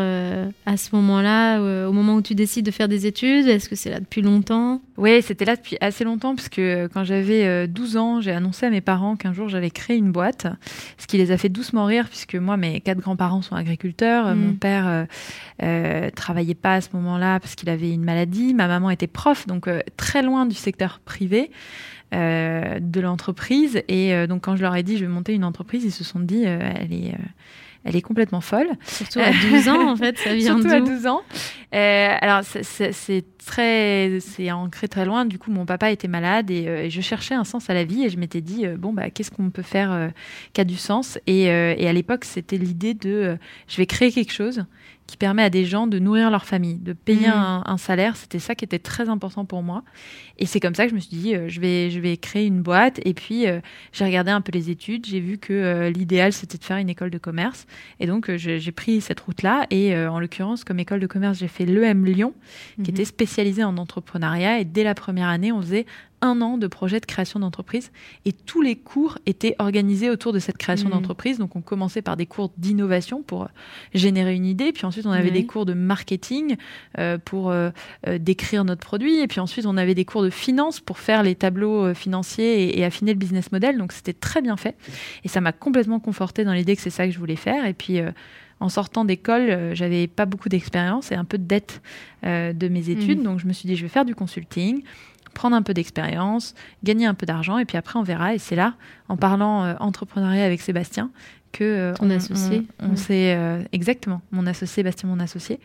à 0.65 0.77
ce 0.77 0.95
moment-là, 0.95 1.87
au 1.87 1.93
moment 1.93 2.15
où 2.15 2.21
tu 2.21 2.35
décides 2.35 2.65
de 2.65 2.71
faire 2.71 2.89
des 2.89 3.05
études? 3.05 3.47
Est-ce 3.47 3.69
que 3.69 3.75
c'est 3.75 3.89
là 3.89 3.99
depuis 3.99 4.21
longtemps? 4.21 4.81
Oui, 4.97 5.21
c'était 5.21 5.45
là 5.45 5.55
depuis 5.55 5.77
assez 5.79 6.03
longtemps, 6.03 6.35
parce 6.35 6.49
que 6.49 6.87
quand 6.87 7.05
j'avais 7.05 7.67
12 7.67 7.97
ans, 7.97 8.19
j'ai 8.19 8.31
annoncé 8.31 8.65
à 8.65 8.69
mes 8.69 8.81
parents 8.81 9.15
qu'un 9.15 9.31
jour 9.31 9.47
j'allais 9.47 9.69
créer 9.69 9.95
une 9.95 10.11
boîte, 10.11 10.47
ce 10.97 11.07
qui 11.07 11.17
les 11.17 11.31
a 11.31 11.37
fait 11.37 11.49
doucement 11.49 11.85
rire, 11.85 12.09
puisque 12.09 12.35
moi, 12.35 12.57
mes 12.57 12.81
quatre 12.81 12.99
grands-parents 12.99 13.41
sont 13.41 13.55
agriculteurs. 13.55 14.35
Mon 14.35 14.51
mm. 14.51 14.57
père 14.57 15.05
euh, 15.63 16.09
travaillait 16.15 16.55
pas 16.55 16.75
à 16.75 16.81
ce 16.81 16.89
moment-là 16.93 17.39
parce 17.39 17.53
qu'il 17.53 17.69
avait 17.69 17.91
une 17.91 18.03
maladie. 18.03 18.55
Ma 18.55 18.67
maman 18.67 18.89
était 18.89 19.05
prof, 19.05 19.45
donc 19.45 19.60
euh, 19.67 19.81
très 19.97 20.21
loin 20.21 20.45
du 20.45 20.55
secteur 20.55 20.99
privé. 21.03 21.51
Euh, 22.13 22.79
de 22.81 22.99
l'entreprise 22.99 23.83
et 23.87 24.27
donc 24.27 24.43
quand 24.43 24.57
je 24.57 24.61
leur 24.61 24.75
ai 24.75 24.83
dit 24.83 24.97
je 24.97 25.05
vais 25.05 25.09
monter 25.09 25.33
une 25.33 25.45
entreprise 25.45 25.85
ils 25.85 25.93
se 25.93 26.03
sont 26.03 26.19
dit 26.19 26.43
elle 26.43 26.91
est 26.91 27.15
elle 27.83 27.95
est 27.95 28.01
complètement 28.01 28.41
folle. 28.41 28.69
Surtout 28.85 29.19
à 29.19 29.31
12 29.31 29.69
ans, 29.69 29.89
en 29.89 29.95
fait, 29.95 30.17
ça 30.19 30.35
vient 30.35 30.57
Surtout 30.57 30.71
à 30.71 30.81
12 30.81 31.07
ans. 31.07 31.21
Euh, 31.73 32.15
alors, 32.21 32.41
c'est 32.43 33.25
très, 33.43 34.19
c'est 34.19 34.51
ancré 34.51 34.87
très 34.87 35.03
loin. 35.03 35.25
Du 35.25 35.39
coup, 35.39 35.49
mon 35.49 35.65
papa 35.65 35.89
était 35.89 36.07
malade 36.07 36.51
et, 36.51 36.91
je 36.91 37.01
cherchais 37.01 37.33
un 37.33 37.43
sens 37.43 37.71
à 37.71 37.73
la 37.73 37.83
vie 37.83 38.03
et 38.03 38.09
je 38.09 38.17
m'étais 38.17 38.41
dit, 38.41 38.67
bon, 38.67 38.93
bah, 38.93 39.09
qu'est-ce 39.09 39.31
qu'on 39.31 39.49
peut 39.49 39.63
faire 39.63 40.11
qui 40.53 40.61
a 40.61 40.63
du 40.63 40.77
sens? 40.77 41.17
Et, 41.25 41.45
et, 41.45 41.87
à 41.87 41.93
l'époque, 41.93 42.25
c'était 42.25 42.57
l'idée 42.57 42.93
de, 42.93 43.37
je 43.67 43.77
vais 43.77 43.87
créer 43.87 44.11
quelque 44.11 44.33
chose 44.33 44.63
qui 45.11 45.17
permet 45.17 45.43
à 45.43 45.49
des 45.49 45.65
gens 45.65 45.87
de 45.87 45.99
nourrir 45.99 46.31
leur 46.31 46.45
famille, 46.45 46.75
de 46.75 46.93
payer 46.93 47.27
mmh. 47.27 47.63
un, 47.65 47.77
salaire. 47.77 48.15
C'était 48.15 48.39
ça 48.39 48.55
qui 48.55 48.63
était 48.63 48.79
très 48.79 49.09
important 49.09 49.43
pour 49.43 49.61
moi. 49.61 49.83
Et 50.37 50.45
c'est 50.45 50.61
comme 50.61 50.73
ça 50.73 50.85
que 50.85 50.91
je 50.91 50.95
me 50.95 51.01
suis 51.01 51.17
dit, 51.17 51.35
euh, 51.35 51.49
je, 51.49 51.59
vais, 51.59 51.89
je 51.89 51.99
vais 51.99 52.15
créer 52.15 52.45
une 52.45 52.61
boîte. 52.61 53.01
Et 53.03 53.13
puis, 53.13 53.45
euh, 53.45 53.59
j'ai 53.91 54.05
regardé 54.05 54.31
un 54.31 54.39
peu 54.39 54.53
les 54.53 54.69
études. 54.69 55.05
J'ai 55.05 55.19
vu 55.19 55.37
que 55.37 55.51
euh, 55.51 55.89
l'idéal, 55.89 56.31
c'était 56.31 56.57
de 56.57 56.63
faire 56.63 56.77
une 56.77 56.87
école 56.87 57.09
de 57.09 57.17
commerce. 57.17 57.67
Et 57.99 58.07
donc, 58.07 58.33
j'ai 58.37 58.71
pris 58.71 59.01
cette 59.01 59.19
route-là. 59.19 59.67
Et 59.69 59.93
en 59.97 60.21
l'occurrence, 60.21 60.63
comme 60.63 60.79
école 60.79 61.01
de 61.01 61.07
commerce, 61.07 61.39
j'ai 61.39 61.49
fait 61.49 61.65
l'EM 61.65 62.05
Lyon, 62.05 62.33
qui 62.75 62.91
mmh. 62.91 62.93
était 62.93 63.05
spécialisée 63.05 63.65
en 63.65 63.75
entrepreneuriat. 63.75 64.59
Et 64.59 64.65
dès 64.65 64.85
la 64.85 64.95
première 64.95 65.27
année, 65.27 65.51
on 65.51 65.61
faisait 65.61 65.85
un 66.21 66.41
an 66.41 66.57
de 66.57 66.67
projet 66.67 66.99
de 66.99 67.05
création 67.05 67.39
d'entreprise 67.39 67.91
et 68.25 68.31
tous 68.31 68.61
les 68.61 68.75
cours 68.75 69.17
étaient 69.25 69.55
organisés 69.59 70.09
autour 70.09 70.33
de 70.33 70.39
cette 70.39 70.57
création 70.57 70.87
mmh. 70.87 70.91
d'entreprise. 70.91 71.37
Donc 71.39 71.55
on 71.55 71.61
commençait 71.61 72.01
par 72.01 72.15
des 72.15 72.25
cours 72.25 72.51
d'innovation 72.57 73.23
pour 73.23 73.43
euh, 73.43 73.47
générer 73.93 74.35
une 74.35 74.45
idée, 74.45 74.71
puis 74.71 74.85
ensuite 74.85 75.05
on 75.05 75.11
avait 75.11 75.31
des 75.31 75.45
cours 75.45 75.65
de 75.65 75.73
marketing 75.73 76.55
euh, 76.99 77.17
pour 77.17 77.49
euh, 77.49 77.71
décrire 78.19 78.63
notre 78.63 78.81
produit, 78.81 79.19
et 79.19 79.27
puis 79.27 79.39
ensuite 79.39 79.65
on 79.65 79.77
avait 79.77 79.95
des 79.95 80.05
cours 80.05 80.23
de 80.23 80.29
finance 80.29 80.79
pour 80.79 80.99
faire 80.99 81.23
les 81.23 81.35
tableaux 81.35 81.93
financiers 81.93 82.77
et, 82.77 82.85
affiner 82.85 83.13
le 83.13 83.19
business 83.19 83.51
model. 83.51 83.77
Donc 83.77 83.91
c'était 83.91 84.13
très 84.13 84.41
bien 84.41 84.57
fait 84.57 84.75
et 85.23 85.27
ça 85.27 85.41
m'a 85.41 85.51
complètement 85.51 85.99
conforté 85.99 86.43
dans 86.43 86.53
l'idée 86.53 86.75
que 86.75 86.81
c'est 86.81 86.89
ça 86.89 87.05
que 87.05 87.11
je 87.11 87.19
voulais 87.19 87.35
faire. 87.35 87.65
Et 87.65 87.73
puis 87.73 87.99
en 88.59 88.69
sortant 88.69 89.05
d'école, 89.05 89.71
j'avais 89.73 90.07
pas 90.07 90.25
beaucoup 90.25 90.49
d'expérience 90.49 91.11
et 91.11 91.15
un 91.15 91.25
peu 91.25 91.37
de 91.37 91.43
dette 91.43 91.81
de 92.23 92.67
mes 92.67 92.89
études. 92.89 93.19
Mmh. 93.19 93.23
Donc 93.23 93.39
je 93.39 93.47
me 93.47 93.53
suis 93.53 93.67
dit, 93.67 93.75
je 93.75 93.83
vais 93.83 93.89
faire 93.89 94.05
du 94.05 94.15
consulting 94.15 94.83
prendre 95.41 95.55
un 95.55 95.63
peu 95.63 95.73
d'expérience, 95.73 96.53
gagner 96.83 97.07
un 97.07 97.15
peu 97.15 97.25
d'argent, 97.25 97.57
et 97.57 97.65
puis 97.65 97.75
après 97.75 97.97
on 97.97 98.03
verra. 98.03 98.35
Et 98.35 98.37
c'est 98.37 98.55
là, 98.55 98.75
en 99.09 99.17
parlant 99.17 99.63
euh, 99.63 99.73
entrepreneuriat 99.79 100.45
avec 100.45 100.61
Sébastien, 100.61 101.09
que 101.51 101.63
euh, 101.63 101.93
ton 101.95 102.11
associé, 102.11 102.61
on, 102.79 102.95
s'est 102.95 103.33
euh, 103.35 103.63
exactement 103.71 104.21
mon 104.29 104.45
associé 104.45 104.83
Bastien, 104.83 105.09
mon 105.09 105.19
associé, 105.19 105.59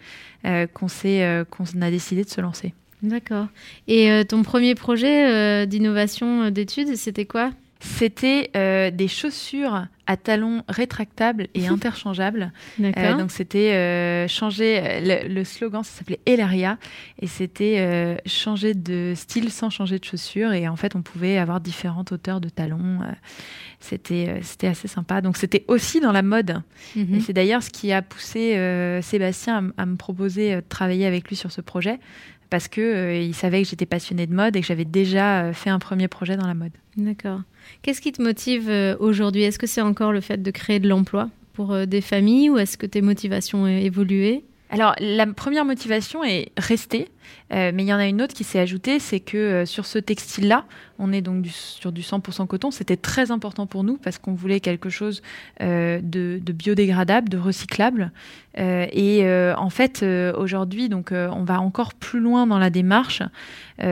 qu'on 0.72 0.88
s'est 0.88 1.44
qu'on 1.50 1.64
a 1.82 1.90
décidé 1.90 2.24
de 2.24 2.30
se 2.30 2.40
lancer. 2.40 2.72
D'accord. 3.02 3.48
Et 3.86 4.24
ton 4.26 4.42
premier 4.42 4.74
projet 4.74 5.66
d'innovation 5.66 6.50
d'études, 6.50 6.96
c'était 6.96 7.26
quoi? 7.26 7.50
C'était 7.80 8.50
des 8.90 9.08
chaussures 9.08 9.86
à 10.06 10.16
talons 10.16 10.62
rétractables 10.68 11.48
et 11.54 11.66
interchangeables. 11.68 12.52
Euh, 12.80 13.16
donc 13.16 13.30
c'était 13.30 13.72
euh, 13.72 14.28
changer, 14.28 14.80
euh, 14.82 15.28
le, 15.28 15.44
slogan 15.44 15.82
ça 15.82 15.98
s'appelait 15.98 16.20
Elaria 16.26 16.78
et 17.20 17.26
c'était 17.26 18.16
changer 18.26 18.74
de 18.74 19.12
style 19.14 19.50
sans 19.50 19.70
changer 19.70 19.98
de 19.98 20.04
chaussures 20.04 20.52
et 20.52 20.68
en 20.68 20.76
fait 20.76 20.94
on 20.94 21.02
pouvait 21.02 21.38
avoir 21.38 21.60
différentes 21.60 22.12
hauteurs 22.12 22.40
de 22.40 22.48
talons. 22.48 23.00
c'était 23.80 24.40
c'était 24.42 24.68
assez 24.68 24.88
sympa. 24.88 25.20
Donc 25.20 25.36
c'était 25.36 25.64
aussi 25.68 26.00
dans 26.00 26.12
la 26.12 26.22
mode 26.22 26.62
mhm. 26.94 27.16
et 27.16 27.20
c'est 27.20 27.32
d'ailleurs 27.32 27.62
ce 27.62 27.70
qui 27.70 27.92
a 27.92 28.02
poussé 28.02 28.56
Sébastien 29.02 29.72
à, 29.76 29.86
me 29.86 29.96
proposer 29.96 30.56
de 30.56 30.60
travailler 30.60 31.06
avec 31.06 31.28
lui 31.28 31.36
sur 31.36 31.50
ce 31.50 31.60
projet 31.60 31.98
parce 32.50 32.68
que 32.68 33.20
il 33.22 33.34
savait 33.34 33.62
que 33.62 33.68
j'étais 33.68 33.86
passionnée 33.86 34.26
de 34.26 34.34
mode 34.34 34.56
et 34.56 34.60
que 34.60 34.66
j'avais 34.66 34.84
déjà 34.84 35.52
fait 35.52 35.70
un 35.70 35.78
premier 35.78 36.08
projet 36.08 36.36
dans 36.36 36.46
la 36.46 36.54
mode. 36.54 36.72
D'accord. 36.96 37.40
Qu'est-ce 37.82 38.00
qui 38.00 38.12
te 38.12 38.22
motive 38.22 38.70
aujourd'hui? 39.00 39.42
Est-ce 39.42 39.58
que 39.58 39.66
c'est 39.66 39.80
encore 39.80 40.12
le 40.12 40.20
fait 40.20 40.42
de 40.42 40.50
créer 40.50 40.80
de 40.80 40.88
l'emploi 40.88 41.28
pour 41.56 41.72
euh, 41.72 41.86
des 41.86 42.02
familles 42.02 42.50
ou 42.50 42.58
est-ce 42.58 42.76
que 42.76 42.86
tes 42.86 43.00
motivations 43.00 43.62
ont 43.62 43.66
évolué? 43.66 44.44
Alors, 44.70 44.94
la 44.98 45.26
première 45.26 45.64
motivation 45.64 46.24
est 46.24 46.50
rester, 46.56 47.08
euh, 47.52 47.70
mais 47.72 47.84
il 47.84 47.86
y 47.86 47.94
en 47.94 47.98
a 47.98 48.06
une 48.06 48.20
autre 48.20 48.34
qui 48.34 48.42
s'est 48.42 48.58
ajoutée, 48.58 48.98
c'est 48.98 49.20
que 49.20 49.36
euh, 49.36 49.66
sur 49.66 49.86
ce 49.86 49.98
textile-là, 49.98 50.64
on 50.98 51.12
est 51.12 51.20
donc 51.20 51.46
sur 51.46 51.92
du 51.92 52.00
100% 52.00 52.46
coton. 52.48 52.72
C'était 52.72 52.96
très 52.96 53.30
important 53.30 53.66
pour 53.66 53.84
nous 53.84 53.96
parce 53.96 54.18
qu'on 54.18 54.34
voulait 54.34 54.60
quelque 54.60 54.90
chose 54.90 55.22
de, 55.60 56.40
biodégradable, 56.40 57.28
de 57.28 57.38
recyclable. 57.38 58.10
et 58.56 59.52
en 59.56 59.70
fait, 59.70 60.02
aujourd'hui, 60.02 60.88
donc, 60.88 61.10
on 61.12 61.44
va 61.44 61.60
encore 61.60 61.92
plus 61.92 62.20
loin 62.20 62.46
dans 62.46 62.58
la 62.58 62.70
démarche 62.70 63.22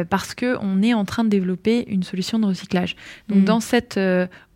parce 0.08 0.34
que 0.34 0.56
on 0.62 0.82
est 0.82 0.94
en 0.94 1.04
train 1.04 1.24
de 1.24 1.28
développer 1.28 1.84
une 1.88 2.04
solution 2.04 2.38
de 2.38 2.46
recyclage. 2.46 2.96
Donc, 3.28 3.42
mmh. 3.42 3.44
dans 3.44 3.60
cette 3.60 4.00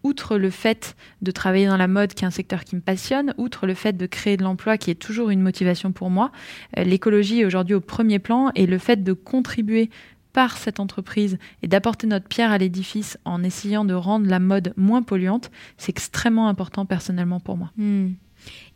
outre 0.03 0.39
le 0.39 0.51
fait 0.51 0.97
de 1.23 1.31
travailler 1.31 1.67
dans 1.67 1.77
la 1.77 1.89
mode, 1.89 2.15
qui 2.15 2.25
est 2.25 2.27
un 2.27 2.31
secteur 2.31 2.65
qui 2.65 2.77
me 2.77 2.81
passionne, 2.81 3.35
outre 3.37 3.67
le 3.67 3.75
fait 3.75 3.97
de 3.97 4.07
créer 4.07 4.37
de 4.37 4.43
l'emploi, 4.43 4.79
qui 4.79 4.91
est 4.91 4.95
toujours 4.95 5.31
une 5.31 5.41
motivation 5.41 5.93
pour 5.93 6.11
moi, 6.11 6.31
euh, 6.77 6.85
l'écologie 6.85 7.41
est 7.41 7.45
aujourd'hui 7.45 7.75
au 7.75 7.81
premier 7.81 8.19
plan 8.19 8.51
et 8.55 8.67
le 8.67 8.79
fait 8.79 9.03
de 9.03 9.13
contribuer 9.13 9.91
par 10.33 10.57
cette 10.57 10.79
entreprise 10.79 11.39
et 11.63 11.69
d'apporter 11.69 12.07
notre 12.07 12.29
pierre 12.29 12.53
à 12.53 12.59
l'édifice 12.59 13.19
en 13.25 13.43
essayant 13.43 13.85
de 13.85 13.95
rendre 13.95 14.29
la 14.29 14.39
mode 14.39 14.73
moins 14.77 15.03
polluante, 15.03 15.51
c'est 15.79 15.91
extrêmement 15.91 16.49
important 16.49 16.87
personnellement 16.87 17.41
pour 17.41 17.57
moi. 17.57 17.73
Hmm. 17.77 18.11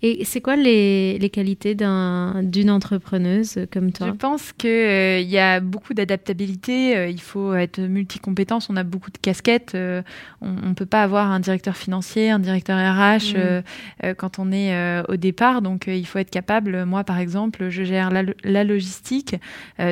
Et 0.03 0.25
c'est 0.25 0.41
quoi 0.41 0.57
les, 0.57 1.19
les 1.19 1.31
qualités 1.31 1.75
d'une 1.75 2.71
entrepreneuse 2.71 3.67
comme 3.73 3.93
toi? 3.93 4.09
Je 4.09 4.13
pense 4.13 4.53
qu'il 4.53 4.71
euh, 4.71 5.21
y 5.21 5.39
a 5.39 5.61
beaucoup 5.61 5.95
d'adaptabilité, 5.95 6.97
euh, 6.97 7.09
il 7.09 7.21
faut 7.21 7.55
être 7.55 7.81
multicompétence, 7.81 8.69
on 8.69 8.77
a 8.77 8.83
beaucoup 8.83 9.11
de 9.11 9.19
casquettes, 9.19 9.75
euh, 9.75 10.03
on 10.41 10.69
ne 10.69 10.75
peut 10.75 10.87
pas 10.87 11.03
avoir 11.03 11.31
un 11.31 11.41
directeur 11.41 11.77
financier, 11.77 12.31
un 12.31 12.39
directeur 12.39 12.79
RH 12.79 13.35
mmh. 13.35 14.15
quand 14.15 14.39
on 14.39 14.53
est 14.53 15.03
au 15.09 15.17
départ, 15.17 15.63
donc 15.63 15.87
il 15.87 16.07
faut 16.07 16.19
être 16.19 16.31
capable, 16.31 16.85
moi 16.85 17.05
par 17.05 17.19
exemple, 17.19 17.69
je 17.69 17.85
gère 17.85 18.11
la, 18.11 18.65
logistique, 18.65 19.37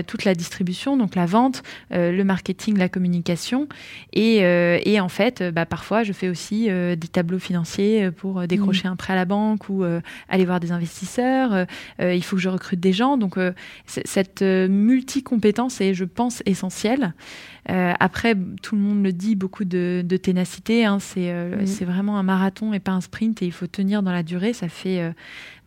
toute 0.06 0.24
la 0.24 0.34
distribution, 0.34 0.96
donc 0.96 1.14
la 1.14 1.26
vente, 1.26 1.62
le 1.90 2.22
marketing, 2.22 2.76
la 2.78 2.88
communication, 2.88 3.68
et, 4.12 4.38
et 4.38 5.00
en 5.00 5.08
fait, 5.08 5.42
bah, 5.42 5.66
parfois 5.66 6.02
je 6.02 6.12
fais 6.12 6.28
aussi 6.28 6.68
des 6.68 7.08
tableaux 7.08 7.38
financiers 7.38 8.10
pour 8.10 8.46
décrocher 8.46 8.88
mmh. 8.88 8.92
un 8.92 8.96
prêt 8.96 9.12
à 9.12 9.16
la 9.16 9.24
banque, 9.24 9.40
banque 9.40 9.68
ou 9.68 9.84
aller 10.28 10.44
voir 10.44 10.60
des 10.60 10.72
investisseurs. 10.72 11.66
il 11.98 12.22
faut 12.24 12.36
que 12.36 12.42
je 12.42 12.48
recrute 12.48 12.80
des 12.80 12.92
gens. 12.92 13.16
Donc 13.16 13.38
cette 13.86 14.42
multi-compétence 14.42 15.80
est, 15.80 15.94
je 15.94 16.04
pense, 16.04 16.42
essentielle. 16.46 17.14
Après, 17.66 18.34
tout 18.62 18.74
le 18.74 18.80
monde 18.80 19.02
le 19.02 19.12
dit, 19.12 19.36
beaucoup 19.36 19.64
de, 19.64 20.02
ténacité. 20.22 20.84
Hein. 20.84 20.98
C'est 21.00 21.84
vraiment 21.84 22.18
un 22.18 22.22
marathon 22.22 22.72
et 22.72 22.80
pas 22.80 22.92
un 22.92 23.00
sprint 23.00 23.42
et 23.42 23.46
il 23.46 23.52
faut 23.52 23.66
tenir 23.66 24.02
dans 24.02 24.12
la 24.12 24.22
durée. 24.22 24.52
Ça 24.52 24.68
fait 24.68 25.12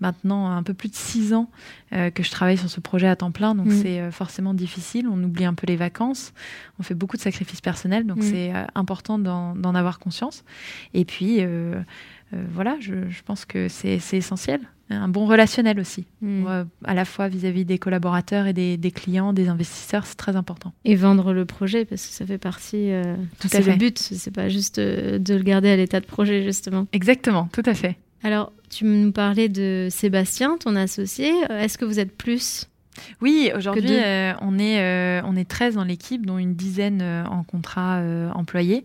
maintenant 0.04 0.52
un 0.52 0.62
peu 0.62 0.76
plus 0.76 0.90
de 0.90 0.96
six 0.96 1.34
ans 1.34 1.50
euh, 1.94 2.12
que 2.12 2.22
je 2.22 2.30
travaille 2.30 2.58
sur 2.58 2.70
ce 2.70 2.80
projet 2.80 3.08
à 3.08 3.16
temps 3.16 3.32
plein, 3.32 3.56
donc 3.56 3.68
mm. 3.68 3.82
c'est 3.82 4.00
euh, 4.00 4.12
forcément 4.12 4.54
difficile. 4.54 5.08
On 5.08 5.24
oublie 5.24 5.46
un 5.46 5.56
peu 5.56 5.66
les 5.66 5.78
vacances, 5.78 6.34
on 6.80 6.84
fait 6.84 6.94
beaucoup 6.94 7.18
de 7.18 7.22
sacrifices 7.22 7.62
personnels, 7.62 8.06
donc 8.06 8.18
mm. 8.18 8.22
c'est 8.22 8.54
euh, 8.54 8.66
important 8.76 9.18
d'en 9.18 9.76
avoir 9.76 9.98
conscience. 9.98 10.44
Et 10.94 11.06
puis, 11.06 11.42
voilà, 12.52 12.78
je, 12.80 13.22
pense 13.26 13.46
que 13.46 13.68
c'est 13.68 14.02
essentiel. 14.12 14.60
Un 14.90 15.08
bon 15.08 15.25
relationnel 15.25 15.80
aussi, 15.80 16.06
mm. 16.22 16.66
à 16.84 16.94
la 16.94 17.06
fois 17.06 17.28
vis-à-vis 17.28 17.66
des 17.66 17.80
collaborateurs 17.80 18.48
et 18.48 18.54
des, 18.54 18.92
clients, 18.92 19.34
des 19.34 19.48
investisseurs, 19.48 20.06
c'est 20.06 20.18
très 20.18 20.36
important. 20.36 20.74
Et 20.86 20.96
vendre 20.96 21.34
le 21.34 21.46
projet, 21.46 21.86
parce 21.86 22.06
que 22.06 22.13
ça 22.13 22.25
fait 22.25 22.38
partie. 22.38 22.92
tout 23.40 23.48
c'est 23.48 23.66
le 23.66 23.75
but, 23.75 23.98
c'est 23.98 24.30
pas 24.30 24.50
juste 24.50 24.80
de 24.80 25.34
le 25.34 25.44
garder 25.44 25.70
à 25.70 25.78
l'état 25.78 26.00
de 26.00 26.06
projet, 26.06 26.44
justement. 26.44 26.86
Exactement, 26.92 27.50
tout 27.52 27.63
à 27.66 27.74
fait. 27.74 27.98
Alors, 28.24 28.54
tu 28.70 28.86
nous 28.86 29.12
parlais 29.12 29.50
de 29.50 29.90
Sébastien, 29.92 30.58
ton 30.58 30.75
associé. 30.75 31.32
Euh, 31.50 31.60
est-ce 31.60 31.78
que 31.78 31.86
vous 31.86 32.00
êtes 32.00 32.16
plus 32.16 32.70
oui, 33.22 33.52
aujourd'hui, 33.56 33.90
euh, 33.92 34.34
on, 34.42 34.60
est, 34.60 34.80
euh, 34.80 35.22
on 35.26 35.36
est 35.36 35.48
13 35.48 35.76
dans 35.76 35.84
l'équipe, 35.84 36.26
dont 36.26 36.38
une 36.38 36.56
dizaine 36.56 37.02
en 37.02 37.44
contrat 37.44 38.02
employé. 38.34 38.84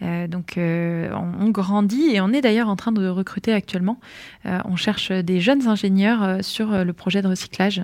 donc, 0.00 0.54
on, 0.56 1.50
grandit 1.50 2.14
et 2.14 2.20
on 2.20 2.32
est 2.32 2.40
d'ailleurs 2.40 2.68
en 2.68 2.76
train 2.76 2.92
de 2.92 3.06
recruter 3.08 3.52
actuellement. 3.52 3.98
on 4.44 4.76
cherche 4.76 5.10
des 5.12 5.40
jeunes 5.40 5.68
ingénieurs 5.68 6.44
sur 6.44 6.84
le 6.84 6.92
projet 6.92 7.22
de 7.22 7.28
recyclage. 7.28 7.82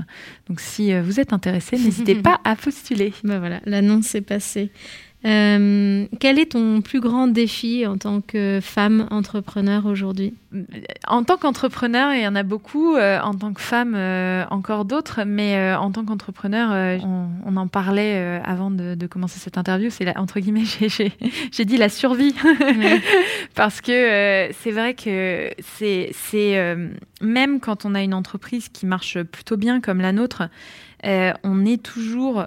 Donc, 0.48 0.60
si 0.60 0.98
vous 0.98 1.20
êtes 1.20 1.32
intéressé, 1.32 1.76
n'hésitez 1.76 2.14
pas 2.22 2.40
à 2.44 2.56
postuler. 2.56 3.12
Ben 3.24 3.38
voilà, 3.38 3.60
l'annonce 3.64 4.14
est 4.14 4.22
passée. 4.22 4.70
Euh, 5.24 6.06
quel 6.20 6.38
est 6.38 6.52
ton 6.52 6.82
plus 6.82 7.00
grand 7.00 7.26
défi 7.26 7.86
en 7.86 7.96
tant 7.96 8.20
que 8.20 8.60
femme 8.62 9.08
entrepreneur 9.10 9.86
aujourd'hui? 9.86 10.34
En 11.08 11.24
tant 11.24 11.36
qu'entrepreneur, 11.36 12.14
il 12.14 12.22
y 12.22 12.28
en 12.28 12.36
a 12.36 12.42
beaucoup. 12.42 12.94
Euh, 12.94 13.18
en 13.20 13.34
tant 13.34 13.52
que 13.52 13.60
femme, 13.60 13.94
euh, 13.96 14.44
encore 14.50 14.84
d'autres. 14.84 15.22
Mais 15.26 15.74
en 15.74 15.90
tant 15.90 16.04
qu'entrepreneur, 16.04 17.00
on, 17.44 17.56
en 17.56 17.66
parlait 17.66 18.40
avant 18.44 18.70
de, 18.70 19.06
commencer 19.06 19.40
cette 19.40 19.58
interview. 19.58 19.90
C'est 19.90 20.16
entre 20.16 20.38
guillemets, 20.38 20.64
j'ai 21.50 21.64
dit 21.64 21.76
la 21.76 21.88
survie. 21.88 22.34
Parce 23.54 23.80
que 23.80 24.48
c'est 24.52 24.70
vrai 24.70 24.94
que 24.94 25.50
c'est 25.62 26.76
même 27.22 27.60
quand 27.60 27.84
on 27.84 27.94
a 27.94 28.02
une 28.02 28.14
entreprise 28.14 28.68
qui 28.68 28.86
marche 28.86 29.22
plutôt 29.22 29.56
bien 29.56 29.80
comme 29.80 30.00
la 30.00 30.12
nôtre, 30.12 30.48
euh, 31.04 31.32
on 31.44 31.64
est 31.64 31.82
toujours, 31.82 32.46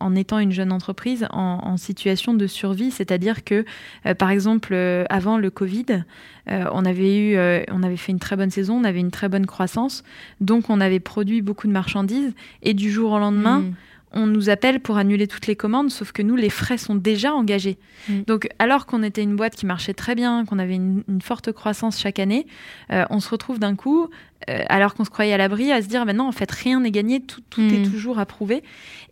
en 0.00 0.14
étant 0.14 0.38
une 0.38 0.52
jeune 0.52 0.72
entreprise, 0.72 1.26
en, 1.30 1.76
situation 1.76 2.34
de 2.34 2.46
survie. 2.46 2.90
C'est-à-dire 2.90 3.44
que, 3.44 3.64
euh, 4.06 4.14
par 4.14 4.30
exemple, 4.30 4.70
euh, 4.72 5.04
avant 5.08 5.38
le 5.38 5.50
Covid, 5.50 6.04
on, 6.46 6.84
avait 6.84 7.16
eu, 7.16 7.64
on 7.70 7.84
avait 7.84 7.96
fait 7.96 8.10
une 8.10 8.18
très 8.18 8.34
bonne 8.34 8.50
saison, 8.50 8.80
on 8.80 8.84
avait 8.84 8.98
une 8.98 9.12
très 9.12 9.28
bonne 9.28 9.46
croissance, 9.46 10.02
donc 10.40 10.68
on 10.68 10.80
avait 10.80 10.98
produit 10.98 11.42
beaucoup 11.42 11.68
de 11.68 11.72
marchandises, 11.72 12.34
et 12.62 12.74
du 12.74 12.90
jour 12.90 13.12
au 13.12 13.18
lendemain, 13.20 13.60
mmh 13.60 13.74
on 14.12 14.26
nous 14.26 14.50
appelle 14.50 14.80
pour 14.80 14.96
annuler 14.96 15.26
toutes 15.26 15.46
les 15.46 15.56
commandes, 15.56 15.90
sauf 15.90 16.12
que 16.12 16.22
nous, 16.22 16.36
les 16.36 16.50
frais 16.50 16.78
sont 16.78 16.94
déjà 16.94 17.32
engagés. 17.32 17.78
Mm. 18.08 18.22
Donc, 18.26 18.48
alors 18.58 18.86
qu'on 18.86 19.02
était 19.02 19.22
une 19.22 19.36
boîte 19.36 19.54
qui 19.54 19.66
marchait 19.66 19.94
très 19.94 20.14
bien, 20.14 20.44
qu'on 20.44 20.58
avait 20.58 20.74
une, 20.74 21.04
forte 21.22 21.52
croissance 21.52 22.00
chaque 22.00 22.18
année, 22.18 22.46
euh, 22.92 23.04
on 23.10 23.20
se 23.20 23.28
retrouve 23.28 23.58
d'un 23.58 23.76
coup, 23.76 24.08
euh, 24.48 24.62
alors 24.68 24.94
qu'on 24.94 25.04
se 25.04 25.10
croyait 25.10 25.32
à 25.32 25.36
l'abri, 25.36 25.70
à 25.70 25.82
se 25.82 25.88
dire, 25.88 26.06
maintenant, 26.06 26.26
en 26.26 26.32
fait, 26.32 26.50
rien 26.50 26.80
n'est 26.80 26.90
gagné, 26.90 27.20
tout, 27.20 27.42
est 27.58 27.78
mm. 27.78 27.90
toujours 27.90 28.18
approuvé. 28.18 28.62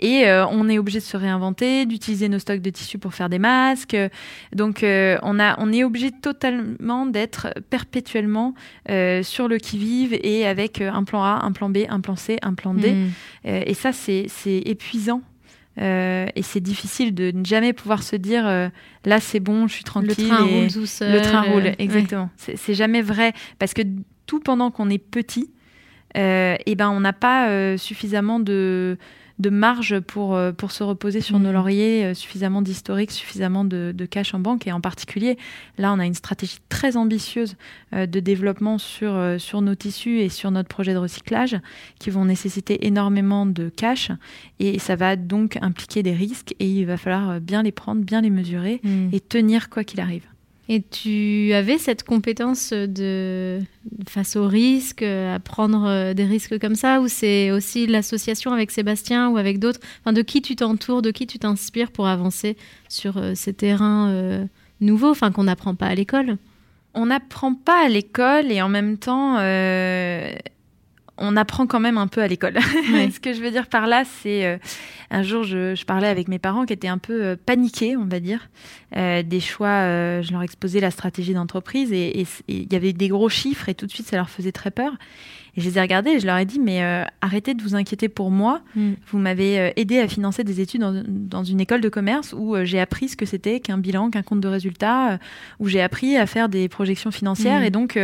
Et 0.00 0.26
euh, 0.26 0.46
on 0.46 0.68
est 0.68 0.78
obligé 0.78 1.00
de 1.00 1.04
se 1.04 1.16
réinventer, 1.16 1.84
d'utiliser 1.86 2.28
nos 2.28 2.38
stocks 2.38 2.60
de 2.60 2.70
tissus 2.70 2.98
pour 2.98 3.14
faire 3.14 3.28
des 3.28 3.38
masques. 3.38 3.96
Donc, 4.54 4.80
on, 4.82 5.40
a, 5.40 5.56
on 5.58 5.72
est 5.72 5.84
obligé 5.84 6.10
totalement 6.10 7.06
d'être 7.06 7.48
perpétuellement 7.70 8.54
sur 9.22 9.48
le 9.48 9.58
qui-vive 9.58 10.18
et 10.22 10.46
avec 10.46 10.80
un 10.80 11.04
plan 11.04 11.22
A, 11.22 11.40
un 11.42 11.52
plan 11.52 11.68
B, 11.68 11.78
un 11.88 12.00
plan 12.00 12.16
C, 12.16 12.38
un 12.42 12.54
plan 12.54 12.74
D. 12.74 12.92
Mm. 12.92 13.08
et 13.44 13.74
ça, 13.74 13.92
c'est 13.92 14.28
épuisant 14.46 15.22
euh, 15.80 16.26
et 16.34 16.42
c'est 16.42 16.60
difficile 16.60 17.14
de 17.14 17.30
ne 17.30 17.44
jamais 17.44 17.72
pouvoir 17.72 18.02
se 18.02 18.16
dire 18.16 18.46
euh, 18.46 18.68
là 19.04 19.20
c'est 19.20 19.38
bon, 19.38 19.68
je 19.68 19.74
suis 19.74 19.84
tranquille. 19.84 20.14
Le 20.18 20.28
train 20.28 20.44
roule 20.44 20.72
tout 20.72 20.86
seul. 20.86 21.12
Le 21.12 21.22
train 21.22 21.42
roule, 21.42 21.72
exactement. 21.78 22.30
C'est 22.36 22.74
jamais 22.74 23.02
vrai 23.02 23.32
parce 23.58 23.74
que 23.74 23.82
tout 24.28 24.38
pendant 24.38 24.70
qu'on 24.70 24.90
est 24.90 24.98
petit, 24.98 25.50
et 26.14 26.20
euh, 26.20 26.56
eh 26.64 26.76
ben 26.76 26.90
on 26.90 27.00
n'a 27.00 27.12
pas 27.12 27.76
suffisamment 27.76 28.38
de 28.38 28.96
de 29.38 29.50
marge 29.50 30.00
pour, 30.00 30.34
euh, 30.34 30.52
pour 30.52 30.72
se 30.72 30.82
reposer 30.82 31.20
sur 31.20 31.38
nos 31.38 31.50
mm. 31.50 31.52
lauriers, 31.52 32.04
euh, 32.04 32.14
suffisamment 32.14 32.62
d'historique, 32.62 33.10
suffisamment 33.10 33.64
de, 33.64 33.92
cash 34.10 34.34
en 34.34 34.40
banque. 34.40 34.66
Et 34.66 34.72
en 34.72 34.80
particulier, 34.80 35.38
là, 35.76 35.92
on 35.92 35.98
a 35.98 36.06
une 36.06 36.14
stratégie 36.14 36.58
très 36.68 36.96
ambitieuse 36.96 37.56
euh, 37.94 38.06
de 38.06 38.20
développement 38.20 38.78
sur, 38.78 39.36
sur 39.38 39.60
nos 39.60 39.74
tissus 39.74 40.20
et 40.20 40.28
sur 40.28 40.50
notre 40.50 40.68
projet 40.68 40.92
de 40.92 40.98
recyclage 40.98 41.56
qui 41.98 42.10
vont 42.10 42.24
nécessiter 42.24 42.86
énormément 42.86 43.46
de 43.46 43.68
cash. 43.68 44.10
Et 44.58 44.78
ça 44.78 44.96
va 44.96 45.16
donc 45.16 45.58
impliquer 45.62 46.02
des 46.02 46.14
risques 46.14 46.54
et 46.58 46.68
il 46.68 46.86
va 46.86 46.96
falloir 46.96 47.40
bien 47.40 47.62
les 47.62 47.72
prendre, 47.72 48.02
bien 48.02 48.20
les 48.20 48.30
mesurer 48.30 48.80
mm. 48.82 49.08
et 49.12 49.20
tenir 49.20 49.70
quoi 49.70 49.84
qu'il 49.84 50.00
arrive. 50.00 50.26
Et 50.70 50.82
tu 50.82 51.52
avais 51.54 51.78
cette 51.78 52.02
compétence 52.02 52.74
de 52.74 53.58
face 54.06 54.36
aux 54.36 54.46
risques, 54.46 55.02
à 55.02 55.38
prendre 55.38 55.86
euh, 55.86 56.12
des 56.12 56.24
risques 56.24 56.58
comme 56.58 56.74
ça, 56.74 57.00
ou 57.00 57.08
c'est 57.08 57.50
aussi 57.50 57.86
l'association 57.86 58.52
avec 58.52 58.70
Sébastien 58.70 59.30
ou 59.30 59.38
avec 59.38 59.58
d'autres? 59.58 59.80
Enfin, 60.00 60.12
De 60.12 60.20
qui 60.20 60.42
tu 60.42 60.56
t'entoures, 60.56 61.00
de 61.00 61.10
qui 61.10 61.26
tu 61.26 61.38
t'inspires 61.38 61.90
pour 61.90 62.06
avancer 62.06 62.58
sur 62.90 63.16
euh, 63.16 63.32
ces 63.34 63.54
terrains 63.54 64.10
euh, 64.10 64.44
nouveaux, 64.82 65.10
enfin 65.10 65.32
qu'on 65.32 65.44
n'apprend 65.44 65.74
pas 65.74 65.86
à 65.86 65.94
l'école? 65.94 66.36
On 66.92 67.06
n'apprend 67.06 67.54
pas 67.54 67.86
à 67.86 67.88
l'école 67.88 68.52
et 68.52 68.60
en 68.60 68.68
même 68.68 68.98
temps 68.98 69.36
on 71.18 71.36
apprend 71.36 71.66
quand 71.66 71.80
même 71.80 71.98
un 71.98 72.06
peu 72.06 72.22
à 72.22 72.28
l'école. 72.28 72.54
Ce 72.60 73.20
que 73.20 73.32
je 73.32 73.40
veux 73.40 73.50
dire 73.50 73.66
par 73.66 73.86
là, 73.86 74.04
c'est 74.04 74.46
euh, 74.46 74.58
un 75.10 75.22
jour, 75.22 75.44
je, 75.44 75.84
parlais 75.84 76.08
avec 76.08 76.28
mes 76.28 76.38
parents 76.38 76.64
qui 76.64 76.72
étaient 76.72 76.88
un 76.88 76.98
peu 76.98 77.24
euh, 77.24 77.36
paniqués, 77.36 77.96
on 77.96 78.04
va 78.04 78.20
dire, 78.20 78.48
euh, 78.96 79.22
des 79.22 79.40
choix. 79.40 79.82
je 80.22 80.32
leur 80.32 80.42
exposais 80.42 80.80
la 80.80 80.90
stratégie 80.90 81.34
d'entreprise 81.34 81.92
et 81.92 82.26
il 82.48 82.72
y 82.72 82.76
avait 82.76 82.92
des 82.92 83.08
gros 83.08 83.28
chiffres 83.28 83.68
et 83.68 83.74
tout 83.74 83.86
de 83.86 83.90
suite, 83.90 84.06
ça 84.06 84.16
leur 84.16 84.30
faisait 84.30 84.52
très 84.52 84.70
peur. 84.70 84.92
Et 85.58 85.60
je 85.60 85.68
les 85.68 85.76
ai 85.76 85.80
regardés 85.80 86.10
et 86.10 86.20
je 86.20 86.26
leur 86.26 86.36
ai 86.36 86.44
dit, 86.44 86.60
mais 86.60 86.84
euh, 86.84 87.02
arrêtez 87.20 87.52
de 87.52 87.60
vous 87.64 87.74
inquiéter 87.74 88.08
pour 88.08 88.30
moi. 88.30 88.60
Mm. 88.76 88.92
Vous 89.08 89.18
m'avez 89.18 89.58
euh, 89.58 89.70
aidé 89.74 89.98
à 89.98 90.06
financer 90.06 90.44
des 90.44 90.60
études 90.60 90.82
dans, 90.82 91.42
une 91.42 91.60
école 91.60 91.80
de 91.80 91.88
commerce 91.88 92.32
où 92.32 92.54
euh, 92.54 92.64
j'ai 92.64 92.78
appris 92.78 93.08
ce 93.08 93.16
que 93.16 93.26
c'était 93.26 93.58
qu'un 93.58 93.76
bilan, 93.76 94.08
qu'un 94.10 94.22
compte 94.22 94.38
de 94.38 94.46
résultat, 94.46 95.18
où 95.58 95.66
j'ai 95.66 95.80
appris 95.80 96.16
à 96.16 96.26
faire 96.26 96.48
des 96.48 96.68
projections 96.68 97.10
financières. 97.10 97.62
Mm. 97.62 97.64
Et 97.64 97.70
donc, 97.70 97.98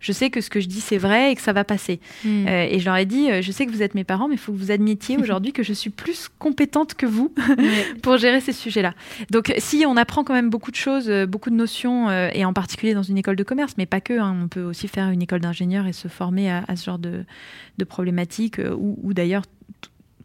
je 0.00 0.12
sais 0.12 0.30
que 0.30 0.40
ce 0.40 0.50
que 0.50 0.58
je 0.58 0.66
dis, 0.66 0.80
c'est 0.80 0.98
vrai 0.98 1.30
et 1.30 1.36
que 1.36 1.42
ça 1.42 1.52
va 1.52 1.62
passer. 1.62 2.00
Mm. 2.24 2.48
et 2.48 2.78
je 2.80 2.84
leur 2.84 2.96
ai 2.96 3.06
dit, 3.06 3.28
je 3.40 3.52
sais 3.52 3.66
que 3.66 3.70
vous 3.70 3.82
êtes 3.82 3.94
mes 3.94 4.02
parents, 4.02 4.26
mais 4.26 4.34
il 4.34 4.38
faut 4.38 4.52
que 4.52 4.58
vous 4.58 4.72
admettiez 4.72 5.16
aujourd'hui 5.16 5.52
que 5.52 5.62
je 5.62 5.72
suis 5.72 5.90
plus 5.90 6.28
compétente 6.40 6.94
que 6.94 7.06
vous 7.06 7.32
pour 8.02 8.16
gérer 8.16 8.40
ces 8.40 8.52
sujets-là. 8.52 8.94
Donc, 9.30 9.54
si 9.58 9.84
on 9.86 9.96
apprend 9.96 10.24
quand 10.24 10.34
même 10.34 10.50
beaucoup 10.50 10.72
de 10.72 10.76
choses, 10.76 11.08
beaucoup 11.28 11.50
de 11.50 11.54
notions, 11.54 12.10
et 12.10 12.44
en 12.44 12.52
particulier 12.52 12.94
dans 12.94 13.04
une 13.04 13.18
école 13.18 13.36
de 13.36 13.44
commerce, 13.44 13.74
mais 13.78 13.86
pas 13.86 14.00
que, 14.00 14.18
hein, 14.18 14.36
on 14.42 14.48
peut 14.48 14.64
aussi 14.64 14.88
faire 14.88 15.10
une 15.10 15.22
école 15.22 15.40
d'ingénieur 15.40 15.86
et 15.86 15.92
se 15.92 16.08
former 16.08 16.50
à, 16.50 16.64
à 16.66 16.74
ce 16.74 16.84
genre 16.84 16.95
de, 16.98 17.24
problématiques, 17.84 18.58
euh, 18.58 18.74
ou, 18.76 19.12
d'ailleurs 19.12 19.42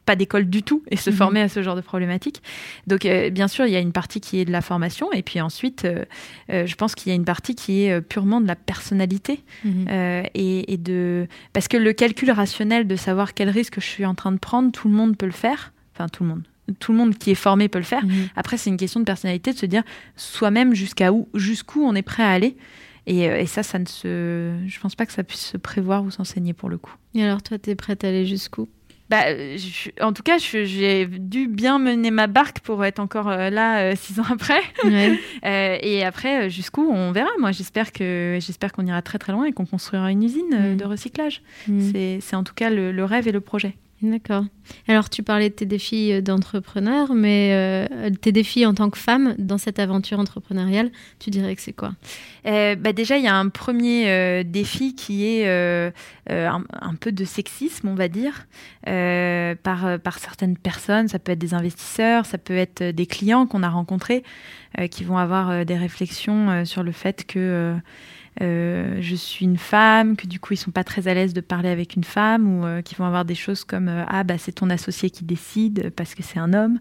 pas 0.04 0.16
d'école 0.16 0.46
du 0.46 0.63
tout 0.63 0.84
et 0.90 0.96
se 0.96 1.12
mhm. 1.12 1.16
former 1.16 1.42
à 1.42 1.48
ce 1.50 1.62
genre 1.62 1.75
de 1.75 1.82
problématiques. 1.82 2.42
Donc, 2.88 3.06
euh, 3.06 3.30
bien 3.30 3.48
sûr, 3.48 3.68
il 3.68 3.72
y 3.72 3.75
a 3.75 3.80
une 3.80 3.92
partie 3.92 4.20
qui 4.20 4.40
est 4.40 4.46
de 4.46 4.51
la 4.51 4.62
formation, 4.62 5.12
et 5.13 5.22
puis 5.22 5.40
ensuite, 5.40 5.86
euh, 5.86 6.06
je 6.50 6.75
pense 6.75 6.96
qu'il 6.96 7.12
y 7.12 7.13
a 7.13 7.16
une 7.16 7.25
partie 7.25 7.54
qui 7.54 7.84
est 7.84 8.01
purement 8.01 8.42
de 8.42 8.48
la 8.48 8.56
personnalité 8.56 9.44
mhm. 9.63 9.88
et, 10.34 10.78
de 10.78 11.28
parce 11.54 11.68
que 11.68 11.78
le 11.78 11.94
calcul 11.94 12.32
rationnel 12.32 12.88
de 12.88 12.96
savoir 12.96 13.36
quel 13.36 13.50
risque 13.50 13.75
je 13.75 13.86
suis 13.86 14.06
en 14.06 14.16
train 14.16 14.32
de 14.32 14.40
prendre, 14.40 14.72
tout 14.72 14.88
le 14.88 14.96
monde 14.96 15.16
peut 15.16 15.28
le 15.28 15.32
faire. 15.32 15.72
Enfin, 15.94 16.10
tout 16.10 16.24
le 16.24 16.30
monde. 16.30 16.44
Tout 16.80 16.92
le 16.94 16.98
monde 16.98 17.18
qui 17.18 17.32
est 17.32 17.36
formé 17.36 17.68
peut 17.68 17.80
le 17.80 17.86
faire. 17.86 18.06
Mhm. 18.06 18.30
Après, 18.36 18.58
c'est 18.58 18.70
une 18.70 18.78
question 18.78 19.00
de 19.00 19.06
personnalité 19.06 19.54
de 19.54 19.58
se 19.58 19.66
dire 19.68 19.84
soi-même 20.16 20.74
jusqu'à 20.74 21.12
où, 21.12 21.28
jusqu'où 21.36 21.84
on 21.84 21.94
est 21.96 22.01
prêt 22.01 22.24
à 22.24 22.30
aller. 22.30 22.56
Euh, 23.10 23.38
et, 23.38 23.46
ça, 23.46 23.63
ça 23.63 23.79
ne 23.79 23.86
se, 23.86 24.53
je 24.65 24.79
pense 24.79 24.96
pas 24.96 25.05
que 25.05 25.13
ça 25.13 25.24
puisse 25.24 25.46
se 25.46 25.58
prévoir 25.58 26.03
ou 26.03 26.12
s'enseigner 26.12 26.53
pour 26.53 26.70
le 26.70 26.77
coup. 26.77 26.96
Et 27.15 27.24
alors, 27.24 27.41
toi, 27.41 27.58
tu 27.58 27.70
es 27.70 27.75
prête 27.75 28.03
à 28.03 28.10
aller 28.10 28.25
jusqu'où? 28.25 28.67
Bah, 29.10 29.25
en 30.00 30.13
tout 30.13 30.24
cas, 30.24 30.38
j'ai 30.38 31.05
dû 31.05 31.50
bien 31.50 31.79
mener 31.79 32.12
ma 32.12 32.27
barque 32.27 32.62
pour 32.62 32.86
être 32.86 33.00
encore 33.00 33.27
euh, 33.27 33.50
là 33.50 33.81
euh, 33.81 33.93
six 33.98 34.22
ans 34.22 34.25
après. 34.31 34.62
et 35.84 36.03
après, 36.05 36.50
jusqu'où, 36.50 36.89
on 36.89 37.12
verra. 37.12 37.29
Moi, 37.38 37.51
j'espère 37.51 37.91
que 37.91 38.38
j'espère 38.39 38.72
qu'on 38.72 38.86
ira 38.86 39.01
très 39.01 39.17
très 39.17 39.34
loin 39.34 39.43
et 39.43 39.51
qu'on 39.51 39.65
construira 39.65 40.12
une 40.12 40.24
usine 40.24 40.74
mm. 40.74 40.77
de 40.77 40.86
recyclage. 40.86 41.41
Mm. 41.67 42.20
C'est 42.22 42.36
en 42.36 42.46
tout 42.46 42.53
cas 42.53 42.70
le, 42.70 43.03
rêve 43.03 43.27
et 43.27 43.34
le 43.34 43.41
projet. 43.41 43.75
D'accord. 44.01 44.46
Alors, 44.88 45.12
tu 45.12 45.22
parlais 45.22 45.50
de 45.50 45.53
tes 45.53 45.67
défis 45.67 46.12
euh, 46.12 46.22
d'entrepreneur, 46.22 47.13
mais 47.13 47.51
euh, 47.53 48.10
tes 48.20 48.31
défis 48.31 48.65
en 48.65 48.74
tant 48.74 48.89
que 48.89 48.98
femme 48.98 49.36
dans 49.38 49.60
cette 49.60 49.77
aventure 49.77 50.17
entrepreneuriale, 50.17 50.91
tu 51.20 51.29
dirais 51.29 51.55
que 51.55 51.62
c'est 51.62 51.74
quoi? 51.74 51.91
Euh, 52.48 52.75
bah 52.75 52.93
Déjà, 52.93 53.17
il 53.17 53.24
y 53.24 53.27
a 53.27 53.36
un 53.36 53.50
premier 53.50 54.43
défi 54.43 54.96
qui 54.96 55.25
est 55.25 55.48
un, 56.27 56.96
peu 57.00 57.12
de 57.12 57.25
sexisme, 57.25 57.88
on 57.88 57.96
va 57.96 58.08
dire, 58.08 58.48
par, 58.84 60.00
par 60.00 60.20
certaines 60.20 60.58
personnes. 60.58 61.08
Ça 61.08 61.20
peut 61.20 61.31
être 61.31 61.39
des 61.39 61.53
investisseurs, 61.53 62.25
ça 62.25 62.38
peut 62.38 62.58
être 62.58 62.84
des 62.84 63.05
clients 63.05 63.46
qu'on 63.46 63.63
a 63.63 63.70
rencontrés 63.70 64.24
qui 64.89 65.03
vont 65.03 65.17
avoir 65.17 65.65
des 65.65 65.77
réflexions 65.77 66.65
sur 66.65 66.84
le 66.84 66.91
fait 66.91 67.25
que 67.25 67.75
euh, 68.40 68.98
je 69.02 69.16
suis 69.16 69.46
une 69.46 69.58
femme, 69.58 70.16
que 70.16 70.26
du 70.26 70.40
coup 70.40 70.54
ils 70.54 70.58
sont 70.58 70.72
pas 70.72 70.86
très 70.86 71.08
à 71.08 71.14
l'aise 71.14 71.34
de 71.34 71.42
parler 71.42 71.70
avec 71.70 71.96
une 71.96 72.04
femme 72.04 72.48
ou 72.48 72.66
euh, 72.66 72.82
qui 72.82 72.96
vont 72.96 73.06
avoir 73.06 73.26
des 73.26 73.36
choses 73.36 73.66
comme 73.66 73.90
euh, 73.90 74.04
ah 74.08 74.24
bah 74.24 74.38
c'est 74.38 74.54
ton 74.54 74.70
associé 74.70 75.10
qui 75.10 75.26
décide 75.26 75.92
parce 75.96 76.16
que 76.16 76.24
c'est 76.24 76.40
un 76.40 76.54
homme. 76.54 76.80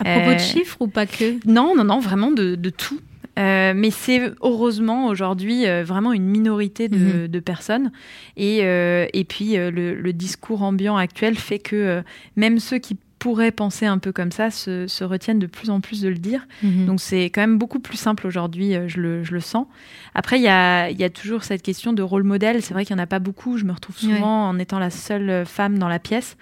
À 0.00 0.20
propos 0.20 0.34
de 0.34 0.38
chiffres 0.38 0.76
ou 0.80 0.86
pas 0.86 1.06
que? 1.06 1.44
Non 1.46 1.74
non 1.76 1.84
non 1.84 1.98
vraiment 1.98 2.30
de, 2.30 2.54
de 2.54 2.70
tout. 2.70 3.00
mais 3.36 3.90
c'est 3.90 4.32
heureusement 4.42 5.06
aujourd'hui 5.06 5.64
vraiment 5.82 6.12
une 6.12 6.26
minorité 6.26 6.88
de, 6.88 6.98
mhm. 7.24 7.28
de 7.28 7.40
personnes. 7.40 7.90
Et, 8.36 8.58
et 8.58 9.24
puis 9.24 9.56
le, 9.56 9.94
le, 9.94 10.12
discours 10.12 10.62
ambiant 10.62 10.96
actuel 10.96 11.36
fait 11.36 11.58
que 11.58 12.02
même 12.36 12.58
ceux 12.60 12.78
qui 12.78 12.96
pourraient 13.22 13.52
penser 13.52 13.86
un 13.86 13.98
peu 13.98 14.10
comme 14.10 14.32
ça 14.32 14.50
se, 14.50 15.04
retiennent 15.04 15.38
de 15.38 15.46
plus 15.46 15.70
en 15.70 15.80
plus 15.80 16.00
de 16.00 16.08
le 16.08 16.16
dire. 16.16 16.44
Mhm. 16.64 16.86
Donc 16.86 17.00
c'est 17.00 17.26
quand 17.26 17.40
même 17.40 17.56
beaucoup 17.56 17.78
plus 17.78 17.96
simple 17.96 18.26
aujourd'hui, 18.26 18.74
euh, 18.74 18.88
je 18.88 19.00
le, 19.00 19.22
je 19.22 19.32
le, 19.32 19.38
sens. 19.38 19.68
Après, 20.16 20.40
il 20.40 20.42
y 20.42 20.48
a, 20.48 20.90
y 20.90 21.04
a, 21.04 21.08
toujours 21.08 21.44
cette 21.44 21.62
question 21.62 21.92
de 21.92 22.02
rôle 22.02 22.24
modèle. 22.24 22.62
C'est 22.62 22.74
vrai 22.74 22.84
qu'il 22.84 22.96
n'y 22.96 23.00
en 23.00 23.04
a 23.04 23.06
pas 23.06 23.20
beaucoup. 23.20 23.58
Je 23.58 23.64
me 23.64 23.70
retrouve 23.70 23.96
souvent 23.96 24.48
en 24.48 24.58
étant 24.58 24.80
la 24.80 24.90
seule 24.90 25.46
femme 25.46 25.78
dans 25.78 25.86
la 25.86 26.00
pièce. 26.00 26.36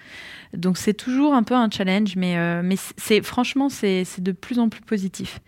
Donc 0.55 0.79
c'est 0.79 0.95
toujours 0.95 1.35
un 1.35 1.43
peu 1.43 1.55
un 1.55 1.69
challenge, 1.71 2.17
mais, 2.17 2.39
euh, 2.39 2.63
mais 2.65 2.77
c'est 2.97 3.21
franchement, 3.21 3.69
c'est 3.69 4.07
de 4.19 4.33
plus 4.33 4.59
en 4.59 4.71
plus 4.71 4.81
positif. 4.81 5.41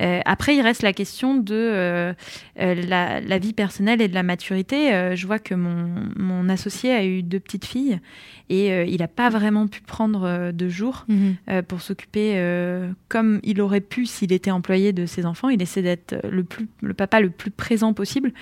Euh, 0.00 0.20
après, 0.24 0.56
il 0.56 0.60
reste 0.60 0.82
la 0.82 0.92
question 0.92 1.36
de 1.36 1.54
euh, 1.54 2.12
euh, 2.60 2.74
la, 2.74 3.38
vie 3.38 3.52
personnelle 3.52 4.00
et 4.00 4.08
de 4.08 4.14
la 4.14 4.22
maturité. 4.22 4.90
je 5.14 5.26
vois 5.26 5.38
que 5.38 5.54
mon, 5.54 6.08
mon, 6.16 6.48
associé 6.48 6.92
a 6.92 7.04
eu 7.04 7.22
deux 7.22 7.40
petites 7.40 7.64
filles 7.64 8.00
et 8.48 8.90
il 8.90 8.98
n'a 8.98 9.08
pas 9.08 9.28
vraiment 9.28 9.66
pu 9.66 9.82
prendre 9.82 10.50
de 10.52 10.68
jours 10.68 11.04
mhm. 11.08 11.62
pour 11.64 11.82
s'occuper 11.82 12.42
comme 13.08 13.40
il 13.42 13.60
aurait 13.60 13.82
pu 13.82 14.06
s'il 14.06 14.32
était 14.32 14.50
employé 14.50 14.92
de 14.92 15.04
ses 15.04 15.26
enfants. 15.26 15.50
Il 15.50 15.60
essaie 15.60 15.82
d'être 15.82 16.16
le, 16.26 16.44
plus, 16.44 16.66
le 16.80 16.94
papa 16.94 17.20
le 17.20 17.30
plus 17.30 17.50
présent 17.50 17.92
possible. 17.92 18.32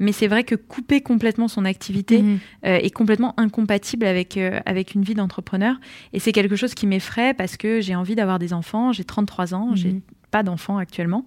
Mais 0.00 0.12
c'est 0.12 0.26
vrai 0.26 0.42
que 0.42 0.56
couper 0.56 1.00
complètement 1.00 1.46
son 1.46 1.64
activité 1.64 2.22
mhm. 2.22 2.38
est 2.64 2.90
complètement 2.90 3.38
incompatible 3.38 4.04
avec, 4.04 4.36
avec 4.66 4.94
une 4.94 5.02
vie 5.02 5.14
d'entrepreneur. 5.14 5.76
Et 6.12 6.18
c'est 6.18 6.32
quelque 6.32 6.56
chose 6.56 6.74
qui 6.74 6.86
m'effraie 6.86 7.32
parce 7.32 7.56
que 7.56 7.80
j'ai 7.80 7.94
envie 7.94 8.16
d'avoir 8.16 8.38
des 8.38 8.52
enfants. 8.52 8.92
J'ai 8.92 9.04
33 9.04 9.54
ans. 9.54 9.76
J'ai 9.76 9.92
mhm 9.92 10.00
pas 10.32 10.42
d'enfants 10.42 10.78
actuellement. 10.78 11.24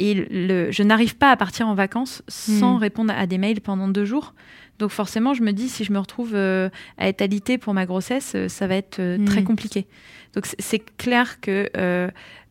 Et 0.00 0.14
le, 0.14 0.70
je 0.70 0.82
n'arrive 0.82 1.16
pas 1.16 1.30
à 1.30 1.36
partir 1.36 1.68
en 1.68 1.74
vacances 1.74 2.22
sans 2.26 2.76
hmm. 2.76 2.78
répondre 2.78 3.14
à 3.14 3.26
des 3.26 3.36
mails 3.36 3.60
pendant 3.60 3.86
deux 3.86 4.06
jours. 4.06 4.34
Donc 4.80 4.90
forcément, 4.90 5.34
je 5.34 5.42
me 5.42 5.52
dis, 5.52 5.68
si 5.68 5.84
je 5.84 5.92
me 5.92 5.98
retrouve 5.98 6.32
euh, 6.34 6.70
à 6.96 7.06
être 7.08 7.20
alitée 7.20 7.58
pour 7.58 7.74
ma 7.74 7.84
grossesse, 7.84 8.32
euh, 8.34 8.48
ça 8.48 8.66
va 8.66 8.76
être 8.76 8.98
euh, 8.98 9.22
très 9.26 9.42
hmm. 9.42 9.44
compliqué. 9.44 9.86
Donc 10.34 10.46
c'est 10.58 10.78
clair 10.96 11.40
que 11.40 11.68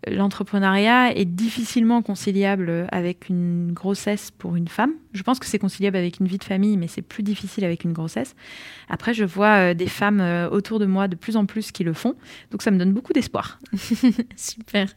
l'entrepreneuriat 0.06 1.15
est 1.15 1.24
difficilement 1.24 2.01
conciliable 2.01 2.88
avec 2.91 3.29
une 3.29 3.72
grossesse 3.72 4.32
pour 4.32 4.58
une 4.58 4.68
femme. 4.68 4.91
Je 5.13 5.24
pense 5.24 5.39
que 5.39 5.46
c'est 5.46 5.60
conciliable 5.60 5.96
avec 5.96 6.20
une 6.20 6.27
vie 6.27 6.38
de 6.38 6.44
famille, 6.44 6.75
mais 6.75 6.88
c'est 6.88 7.01
plus 7.01 7.24
difficile 7.24 7.63
avec 7.63 7.86
une 7.86 7.94
grossesse. 7.94 8.36
Après, 8.89 9.13
je 9.13 9.24
vois 9.24 9.74
des 9.74 9.88
femmes 9.88 10.50
autour 10.51 10.79
de 10.79 10.86
moi 10.86 11.08
de 11.08 11.15
plus 11.15 11.38
en 11.38 11.46
plus 11.46 11.72
qui 11.72 11.86
le 11.86 11.94
font, 11.94 12.15
donc 12.51 12.63
ça 12.63 12.72
me 12.72 12.77
donne 12.77 12.91
beaucoup 12.91 13.13
d'espoir. 13.13 13.60
Super. 14.36 14.89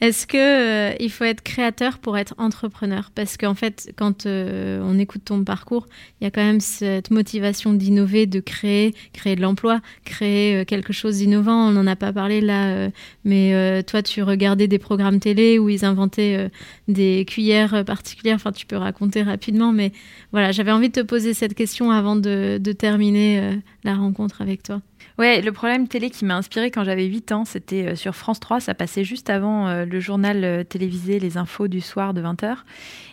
Est-ce 0.00 0.26
que 0.26 1.00
il 1.00 1.12
faut 1.12 1.24
être 1.24 1.44
créateur 1.44 1.93
pour 1.98 2.18
être 2.18 2.34
entrepreneur 2.38 3.10
Parce 3.14 3.36
qu'en 3.36 3.54
fait, 3.54 3.92
quand 3.96 4.26
on 4.26 4.98
écoute 4.98 5.22
ton 5.24 5.44
parcours, 5.44 5.86
il 6.20 6.24
y 6.24 6.26
a 6.26 6.30
quand 6.30 6.42
même 6.42 6.60
cette 6.60 7.10
motivation 7.10 7.72
d'innover, 7.72 8.26
de 8.26 8.40
créer, 8.40 8.94
créer 9.12 9.36
de 9.36 9.40
l'emploi, 9.40 9.80
créer 10.04 10.64
quelque 10.64 10.92
chose 10.92 11.18
d'innovant. 11.18 11.68
On 11.68 11.72
n'en 11.72 11.86
a 11.86 11.96
pas 11.96 12.12
parlé 12.12 12.40
là, 12.40 12.88
mais 13.24 13.82
toi, 13.84 14.02
tu 14.02 14.22
regardais 14.22 14.68
des 14.68 14.78
programmes 14.78 15.20
télé 15.20 15.58
où 15.58 15.68
ils 15.68 15.84
inventaient 15.84 16.50
des 16.88 17.24
cuillères 17.26 17.84
particulières. 17.84 18.36
Enfin, 18.36 18.52
tu 18.52 18.66
peux 18.66 18.76
raconter 18.76 19.22
rapidement, 19.22 19.72
mais 19.72 19.92
voilà, 20.32 20.52
j'avais 20.52 20.72
envie 20.72 20.88
de 20.88 21.00
te 21.00 21.06
poser 21.06 21.34
cette 21.34 21.54
question 21.54 21.90
avant 21.90 22.16
de, 22.16 22.58
terminer 22.78 23.60
la 23.84 23.94
rencontre 23.94 24.42
avec 24.42 24.62
toi. 24.62 24.80
Ouais, 25.18 25.40
le 25.40 25.52
problème 25.52 25.86
télé 25.86 26.10
qui 26.10 26.24
m'a 26.24 26.36
inspiré 26.36 26.70
quand 26.70 26.82
j'avais 26.82 27.04
8 27.04 27.32
ans, 27.32 27.44
c'était 27.44 27.94
sur 27.94 28.16
France 28.16 28.40
3, 28.40 28.58
ça 28.60 28.74
passait 28.74 29.04
juste 29.04 29.30
avant 29.30 29.84
le 29.84 30.00
journal 30.00 30.64
télévisé 30.68 31.20
Les 31.20 31.36
Infos 31.36 31.68
du 31.68 31.80
soir 31.80 32.14
de 32.14 32.20
20h. 32.20 32.56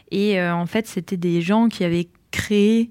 Et 0.09 0.41
en 0.41 0.65
fait, 0.65 0.87
c'était 0.87 1.17
des 1.17 1.41
gens 1.41 1.69
qui 1.69 1.83
avaient 1.83 2.07
créé 2.31 2.89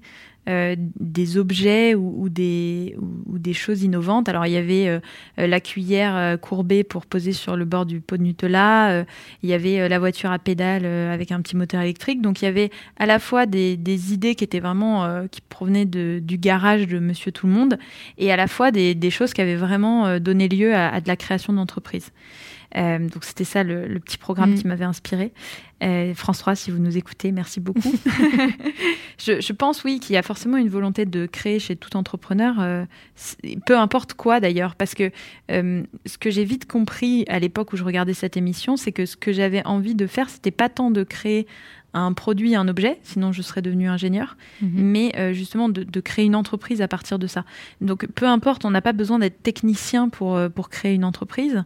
euh, 0.49 0.75
des 0.77 1.37
objets 1.37 1.93
ou, 1.93 2.27
des, 2.27 2.95
ou, 3.27 3.37
des 3.37 3.53
choses 3.53 3.83
innovantes. 3.83 4.27
Alors 4.27 4.47
il 4.47 4.53
y 4.53 4.57
avait 4.57 4.87
euh, 4.87 4.99
la 5.37 5.59
cuillère 5.59 6.15
euh, 6.15 6.35
courbée 6.35 6.83
pour 6.83 7.05
poser 7.05 7.31
sur 7.31 7.55
le 7.55 7.63
bord 7.63 7.85
du 7.85 8.01
pot 8.01 8.17
de 8.17 8.23
Nutella, 8.23 9.05
il 9.43 9.49
y 9.49 9.53
avait 9.53 9.87
la 9.87 9.99
voiture 9.99 10.31
à 10.31 10.39
pédale 10.39 10.85
avec 10.85 11.31
un 11.31 11.41
petit 11.41 11.55
moteur 11.55 11.81
électrique. 11.81 12.23
Donc 12.23 12.41
il 12.41 12.45
y 12.45 12.47
avait 12.47 12.71
à 12.97 13.05
la 13.05 13.19
fois 13.19 13.45
des, 13.45 13.77
idées 14.13 14.33
qui 14.33 14.43
étaient 14.43 14.59
vraiment 14.59 15.27
qui 15.27 15.41
provenaient 15.41 15.85
du 15.85 16.37
garage 16.37 16.87
de 16.87 16.97
Monsieur 16.97 17.31
Tout 17.31 17.45
le 17.45 17.53
Monde 17.53 17.77
et 18.17 18.31
à 18.31 18.35
la 18.35 18.47
fois 18.47 18.71
des, 18.71 18.95
des 18.95 19.11
choses 19.11 19.33
qui 19.33 19.41
avaient 19.41 19.55
vraiment 19.55 20.19
donné 20.19 20.47
lieu 20.47 20.73
à, 20.73 20.89
à 20.89 21.01
de 21.01 21.07
la 21.07 21.15
création 21.15 21.53
d'entreprise. 21.53 22.11
Euh, 22.77 22.99
donc 22.99 23.23
c'était 23.23 23.43
ça 23.43 23.63
le, 23.63 23.99
petit 23.99 24.17
programme 24.17 24.51
mm. 24.51 24.55
qui 24.55 24.67
m'avait 24.67 24.85
inspiré. 24.85 25.33
Euh, 25.83 26.13
François, 26.13 26.55
si 26.55 26.71
vous 26.71 26.77
nous 26.77 26.97
écoutez, 26.97 27.31
merci 27.31 27.59
beaucoup. 27.59 27.81
je, 29.17 29.53
pense, 29.53 29.83
oui, 29.83 29.99
qu'il 29.99 30.13
y 30.13 30.17
a 30.17 30.21
forcément 30.21 30.57
une 30.57 30.69
volonté 30.69 31.05
de 31.05 31.25
créer 31.25 31.59
chez 31.59 31.75
tout 31.75 31.97
entrepreneur, 31.97 32.55
euh, 32.59 32.85
peu 33.65 33.77
importe 33.77 34.13
quoi 34.13 34.39
d'ailleurs, 34.39 34.75
parce 34.75 34.95
que 34.95 35.11
ce 35.49 36.17
que 36.19 36.29
j'ai 36.29 36.43
vite 36.43 36.67
compris 36.67 37.25
à 37.27 37.39
l'époque 37.39 37.73
où 37.73 37.77
je 37.77 37.83
regardais 37.83 38.13
cette 38.13 38.37
émission, 38.37 38.77
c'est 38.77 38.91
que 38.91 39.05
ce 39.05 39.17
que 39.17 39.33
j'avais 39.33 39.65
envie 39.65 39.95
de 39.95 40.07
faire, 40.07 40.29
c'était 40.29 40.51
pas 40.51 40.69
tant 40.69 40.91
de 40.91 41.03
créer 41.03 41.47
un 41.93 42.13
produit, 42.13 42.55
un 42.55 42.67
objet, 42.67 42.99
sinon 43.03 43.31
je 43.31 43.41
serais 43.41 43.61
devenu 43.61 43.89
ingénieur, 43.89 44.37
mhm. 44.61 44.69
mais 44.73 45.11
euh, 45.17 45.33
justement 45.33 45.69
de, 45.69 45.99
créer 45.99 46.25
une 46.25 46.35
entreprise 46.35 46.81
à 46.81 46.87
partir 46.87 47.19
de 47.19 47.27
ça. 47.27 47.43
Donc 47.81 48.07
peu 48.07 48.25
importe, 48.25 48.65
on 48.65 48.71
n'a 48.71 48.81
pas 48.81 48.93
besoin 48.93 49.19
d'être 49.19 49.43
technicien 49.43 50.09
pour, 50.09 50.35
euh, 50.35 50.49
pour 50.49 50.69
créer 50.69 50.93
une 50.93 51.05
entreprise. 51.05 51.63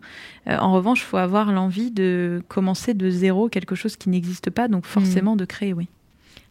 Euh, 0.47 0.57
en 0.57 0.73
revanche, 0.73 1.01
il 1.01 1.05
faut 1.05 1.17
avoir 1.17 1.51
l'envie 1.51 1.91
de 1.91 2.41
commencer 2.47 2.93
de 2.93 3.09
zéro 3.09 3.49
quelque 3.49 3.75
chose 3.75 3.95
qui 3.95 4.09
n'existe 4.09 4.49
pas, 4.49 4.67
donc 4.67 4.85
forcément 4.85 5.33
mhm. 5.33 5.39
de 5.39 5.45
créer, 5.45 5.73
oui. 5.73 5.87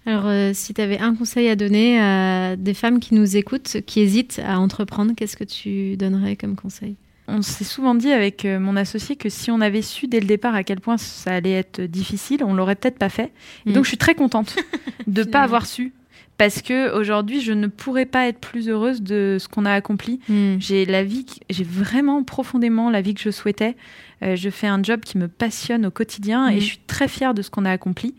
Alors, 0.07 0.31
si 0.53 0.75
tu 0.75 0.83
avais 0.83 0.99
un 0.99 1.15
conseil 1.15 1.49
à 1.49 1.57
donner 1.57 1.99
à 1.99 2.57
des 2.57 2.75
femmes 2.75 3.01
qui 3.01 3.15
nous 3.15 3.39
écoutent, 3.39 3.79
qui 3.87 4.01
hésitent 4.01 4.39
à 4.45 4.61
entreprendre, 4.61 5.15
qu'est-ce 5.17 5.35
que 5.35 5.45
tu 5.45 5.97
donnerais 5.97 6.37
comme 6.37 6.57
conseil? 6.57 6.97
On 7.27 7.43
s'est 7.43 7.65
souvent 7.65 7.95
dit 7.95 8.13
avec 8.13 8.45
euh, 8.45 8.59
mon 8.59 8.77
associé 8.77 9.17
que 9.17 9.29
si 9.29 9.51
on 9.51 9.61
avait 9.61 9.83
su 9.83 10.07
dès 10.07 10.21
le 10.21 10.27
départ 10.27 10.55
à 10.55 10.63
quel 10.63 10.81
point 10.81 10.99
ça 10.99 11.35
allait 11.35 11.53
être 11.53 11.81
difficile, 11.81 12.45
on 12.45 12.55
l'aurait 12.55 12.75
peut-être 12.75 12.99
pas 12.99 13.09
fait. 13.09 13.33
Et 13.67 13.73
donc 13.73 13.83
mm. 13.83 13.85
je 13.85 13.89
suis 13.89 13.99
très 13.99 14.15
contente 14.15 14.57
de 15.07 15.23
ne 15.23 15.29
pas 15.29 15.43
avoir 15.43 15.67
su 15.67 15.93
parce 16.37 16.63
que 16.63 16.93
aujourd'hui 16.97 17.41
je 17.41 17.53
ne 17.53 17.67
pourrais 17.67 18.07
pas 18.07 18.27
être 18.27 18.39
plus 18.39 18.69
heureuse 18.69 19.03
de 19.03 19.37
ce 19.41 19.49
qu'on 19.49 19.65
a 19.65 19.73
accompli. 19.73 20.21
Mm. 20.29 20.57
J'ai 20.59 20.87
la 20.87 21.05
vie, 21.05 21.27
j'ai 21.51 21.65
vraiment 21.65 22.23
profondément 22.23 22.91
la 22.91 23.01
vie 23.01 23.15
que 23.15 23.21
je 23.21 23.31
souhaitais. 23.31 23.77
Euh, 24.23 24.37
je 24.37 24.51
fais 24.51 24.67
un 24.67 24.83
job 24.83 25.01
qui 25.01 25.19
me 25.19 25.29
passionne 25.29 25.87
au 25.87 25.91
quotidien 25.91 26.49
et 26.49 26.57
mm. 26.57 26.61
je 26.61 26.65
suis 26.65 26.81
très 26.87 27.09
fière 27.09 27.35
de 27.35 27.43
ce 27.43 27.51
qu'on 27.51 27.65
a 27.65 27.71
accompli. 27.71 28.15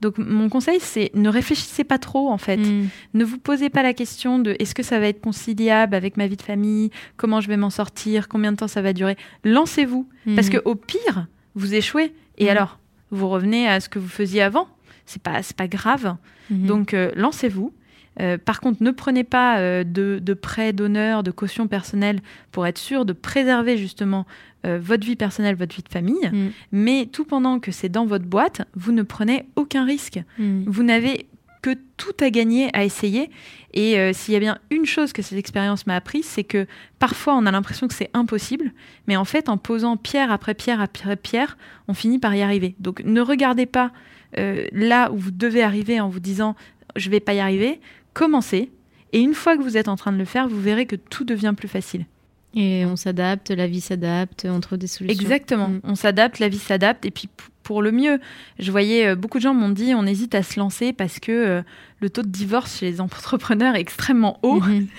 Donc 0.00 0.16
mon 0.16 0.48
conseil, 0.48 0.78
c'est 0.80 1.10
ne 1.14 1.28
réfléchissez 1.28 1.84
pas 1.84 1.98
trop 1.98 2.30
en 2.30 2.38
fait. 2.38 2.56
Hmm. 2.56 2.88
Ne 3.14 3.24
vous 3.24 3.38
posez 3.38 3.68
pas 3.68 3.82
la 3.82 3.92
question 3.92 4.38
de 4.38 4.56
est-ce 4.58 4.74
que 4.74 4.82
ça 4.82 4.98
va 4.98 5.08
être 5.08 5.20
conciliable 5.20 5.94
avec 5.94 6.16
ma 6.16 6.26
vie 6.26 6.36
de 6.36 6.42
famille, 6.42 6.90
comment 7.16 7.40
je 7.40 7.48
vais 7.48 7.58
m'en 7.58 7.70
sortir, 7.70 8.28
combien 8.28 8.52
de 8.52 8.56
temps 8.56 8.68
ça 8.68 8.82
va 8.82 8.92
durer. 8.92 9.16
Lancez-vous 9.44 10.08
hmm. 10.26 10.34
parce 10.34 10.48
que 10.48 10.58
au 10.64 10.74
pire, 10.74 11.26
vous 11.54 11.74
échouez 11.74 12.14
et 12.38 12.46
hmm. 12.46 12.50
alors 12.50 12.78
vous 13.10 13.28
revenez 13.28 13.68
à 13.68 13.80
ce 13.80 13.88
que 13.88 13.98
vous 13.98 14.08
faisiez 14.08 14.40
avant. 14.40 14.68
C'est 15.10 15.22
pas 15.22 15.42
c'est 15.42 15.56
pas 15.56 15.68
grave. 15.68 16.16
Donc 16.50 16.94
euh, 16.94 17.10
lancez-vous. 17.14 17.72
Euh, 18.20 18.38
par 18.38 18.60
contre, 18.60 18.82
ne 18.82 18.90
prenez 18.90 19.24
pas 19.24 19.58
euh, 19.58 19.84
de, 19.84 20.18
de 20.20 20.34
prêts 20.34 20.72
d'honneur, 20.72 21.22
de 21.22 21.30
caution 21.30 21.68
personnelle 21.68 22.20
pour 22.50 22.66
être 22.66 22.78
sûr 22.78 23.04
de 23.04 23.12
préserver 23.12 23.78
justement 23.78 24.26
euh, 24.66 24.78
votre 24.82 25.06
vie 25.06 25.16
personnelle, 25.16 25.54
votre 25.54 25.74
vie 25.74 25.82
de 25.82 25.88
famille. 25.88 26.28
Mm. 26.30 26.50
Mais 26.72 27.08
tout 27.10 27.24
pendant 27.24 27.60
que 27.60 27.70
c'est 27.70 27.88
dans 27.88 28.06
votre 28.06 28.26
boîte, 28.26 28.62
vous 28.74 28.92
ne 28.92 29.02
prenez 29.02 29.46
aucun 29.56 29.84
risque. 29.84 30.20
Mm. 30.38 30.64
Vous 30.66 30.82
n'avez 30.82 31.26
que 31.62 31.76
tout 31.96 32.12
à 32.20 32.30
gagner 32.30 32.74
à 32.76 32.84
essayer. 32.84 33.30
Et 33.74 34.12
s'il 34.12 34.34
y 34.34 34.36
a 34.36 34.40
bien 34.40 34.58
une 34.70 34.86
chose 34.86 35.12
que 35.12 35.22
cette 35.22 35.38
expérience 35.38 35.86
m'a 35.86 35.94
appris, 35.96 36.22
c'est 36.22 36.42
que 36.44 36.66
parfois 36.98 37.36
on 37.36 37.46
a 37.46 37.50
l'impression 37.50 37.86
que 37.86 37.94
c'est 37.94 38.10
impossible, 38.14 38.72
mais 39.06 39.16
en 39.16 39.24
fait 39.24 39.48
en 39.48 39.58
posant 39.58 39.96
pierre 39.96 40.32
après 40.32 40.54
pierre 40.54 40.80
après 40.80 41.16
pierre, 41.16 41.56
on 41.86 41.94
finit 41.94 42.18
par 42.18 42.34
y 42.34 42.42
arriver. 42.42 42.74
Donc 42.80 43.02
ne 43.04 43.20
regardez 43.20 43.66
pas 43.66 43.92
là 44.36 45.10
où 45.12 45.16
vous 45.18 45.30
devez 45.30 45.62
arriver 45.62 46.00
en 46.00 46.08
vous 46.08 46.20
disant 46.20 46.56
je 46.96 47.10
vais 47.10 47.20
pas 47.20 47.34
y 47.34 47.40
arriver 47.40 47.80
commencez. 48.12 48.70
Et 49.12 49.20
une 49.20 49.34
fois 49.34 49.56
que 49.56 49.62
vous 49.62 49.76
êtes 49.76 49.88
en 49.88 49.96
train 49.96 50.12
de 50.12 50.18
le 50.18 50.24
faire, 50.24 50.48
vous 50.48 50.60
verrez 50.60 50.86
que 50.86 50.96
tout 50.96 51.24
devient 51.24 51.54
plus 51.56 51.68
facile. 51.68 52.06
Et 52.54 52.84
on 52.84 52.96
s'adapte, 52.96 53.50
la 53.50 53.66
vie 53.68 53.80
s'adapte, 53.80 54.46
on 54.48 54.60
trouve 54.60 54.78
des 54.78 54.88
solutions. 54.88 55.20
Exactement, 55.20 55.68
Mm. 55.68 55.80
on 55.84 55.94
s'adapte, 55.94 56.40
la 56.40 56.48
vie 56.48 56.58
s'adapte, 56.58 57.06
et 57.06 57.10
puis 57.12 57.28
pour 57.62 57.82
le 57.82 57.92
mieux. 57.92 58.18
Je 58.58 58.70
voyais 58.70 59.06
euh, 59.08 59.14
beaucoup 59.14 59.38
de 59.38 59.42
gens 59.42 59.54
m'ont 59.54 59.68
dit 59.68 59.92
on 59.94 60.06
hésite 60.06 60.34
à 60.34 60.42
se 60.42 60.58
lancer 60.58 60.92
parce 60.92 61.18
que 61.20 61.30
euh, 61.32 61.62
le 62.00 62.10
taux 62.10 62.22
de 62.22 62.28
divorce 62.28 62.78
chez 62.78 62.90
les 62.90 63.00
entrepreneurs 63.00 63.74
est 63.76 63.80
extrêmement 63.80 64.38
haut. 64.42 64.60
Mhm. 64.60 64.86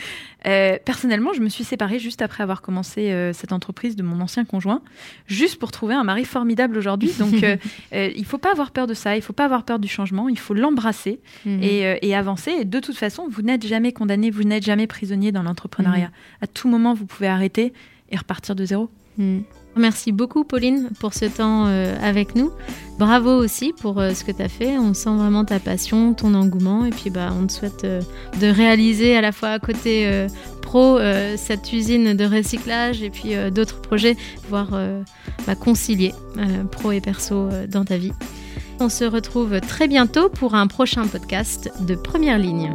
Euh, 0.47 0.79
personnellement, 0.83 1.33
je 1.33 1.39
me 1.39 1.49
suis 1.49 1.63
séparée 1.63 1.99
juste 1.99 2.23
après 2.23 2.41
avoir 2.41 2.63
commencé 2.63 3.11
euh, 3.11 3.31
cette 3.31 3.53
entreprise 3.53 3.95
de 3.95 4.01
mon 4.01 4.19
ancien 4.21 4.43
conjoint, 4.43 4.81
juste 5.27 5.59
pour 5.59 5.71
trouver 5.71 5.93
un 5.93 6.03
mari 6.03 6.25
formidable 6.25 6.79
aujourd'hui. 6.79 7.11
Donc, 7.19 7.45
il 7.93 8.25
faut 8.25 8.39
pas 8.39 8.49
avoir 8.49 8.71
peur 8.71 8.87
de 8.87 8.95
ça, 8.95 9.15
il 9.15 9.21
faut 9.21 9.33
pas 9.33 9.45
avoir 9.45 9.65
peur 9.65 9.77
du 9.77 9.87
changement, 9.87 10.29
il 10.29 10.39
faut 10.39 10.55
l'embrasser 10.55 11.19
Mhm. 11.45 11.61
et, 11.61 11.99
et 12.01 12.15
avancer. 12.15 12.49
Et 12.61 12.65
de 12.65 12.79
toute 12.79 12.97
façon, 12.97 13.27
vous 13.29 13.43
n'êtes 13.43 13.67
jamais 13.67 13.91
condamné, 13.93 14.31
vous 14.31 14.43
n'êtes 14.43 14.63
jamais 14.65 14.87
prisonnier 14.87 15.31
dans 15.31 15.43
l'entrepreneuriat. 15.43 16.07
Mhm. 16.07 16.13
À 16.41 16.47
tout 16.47 16.67
moment, 16.67 16.95
vous 16.95 17.05
pouvez 17.05 17.27
arrêter 17.27 17.71
et 18.09 18.17
repartir 18.17 18.55
de 18.55 18.65
zéro. 18.65 18.89
Merci 19.75 20.11
beaucoup 20.11 20.43
Pauline 20.43 20.89
pour 20.99 21.13
ce 21.13 21.25
temps 21.25 21.65
euh, 21.67 21.95
avec 22.01 22.35
nous. 22.35 22.51
Bravo 23.01 23.31
aussi 23.31 23.73
pour 23.73 23.99
euh, 23.99 24.13
ce 24.13 24.23
que 24.23 24.31
tu 24.31 24.43
as 24.43 24.47
fait. 24.47 24.77
On 24.77 24.93
sent 24.93 25.09
vraiment 25.09 25.43
ta 25.43 25.59
passion, 25.59 26.13
ton 26.13 26.35
engouement. 26.35 26.85
Et 26.85 26.91
puis 26.91 27.09
bah, 27.09 27.33
on 27.35 27.47
te 27.47 27.51
souhaite 27.51 27.83
euh, 27.83 27.99
de 28.39 28.45
réaliser 28.45 29.17
à 29.17 29.21
la 29.21 29.31
fois 29.31 29.49
à 29.49 29.59
côté 29.59 30.27
pro 30.61 30.99
cette 31.35 31.73
usine 31.73 32.13
de 32.13 32.25
recyclage 32.25 33.01
et 33.01 33.09
puis 33.09 33.31
d'autres 33.51 33.81
projets, 33.81 34.15
pouvoir 34.43 34.69
euh, 34.73 35.01
bah, 35.47 35.55
concilier 35.55 36.13
pro 36.71 36.91
et 36.91 37.01
perso 37.01 37.49
dans 37.67 37.85
ta 37.85 37.97
vie. 37.97 38.13
On 38.79 38.87
se 38.87 39.03
retrouve 39.03 39.59
très 39.61 39.87
bientôt 39.87 40.29
pour 40.29 40.53
un 40.53 40.67
prochain 40.67 41.07
podcast 41.07 41.71
de 41.81 41.95
Première 41.95 42.37
Ligne. 42.37 42.73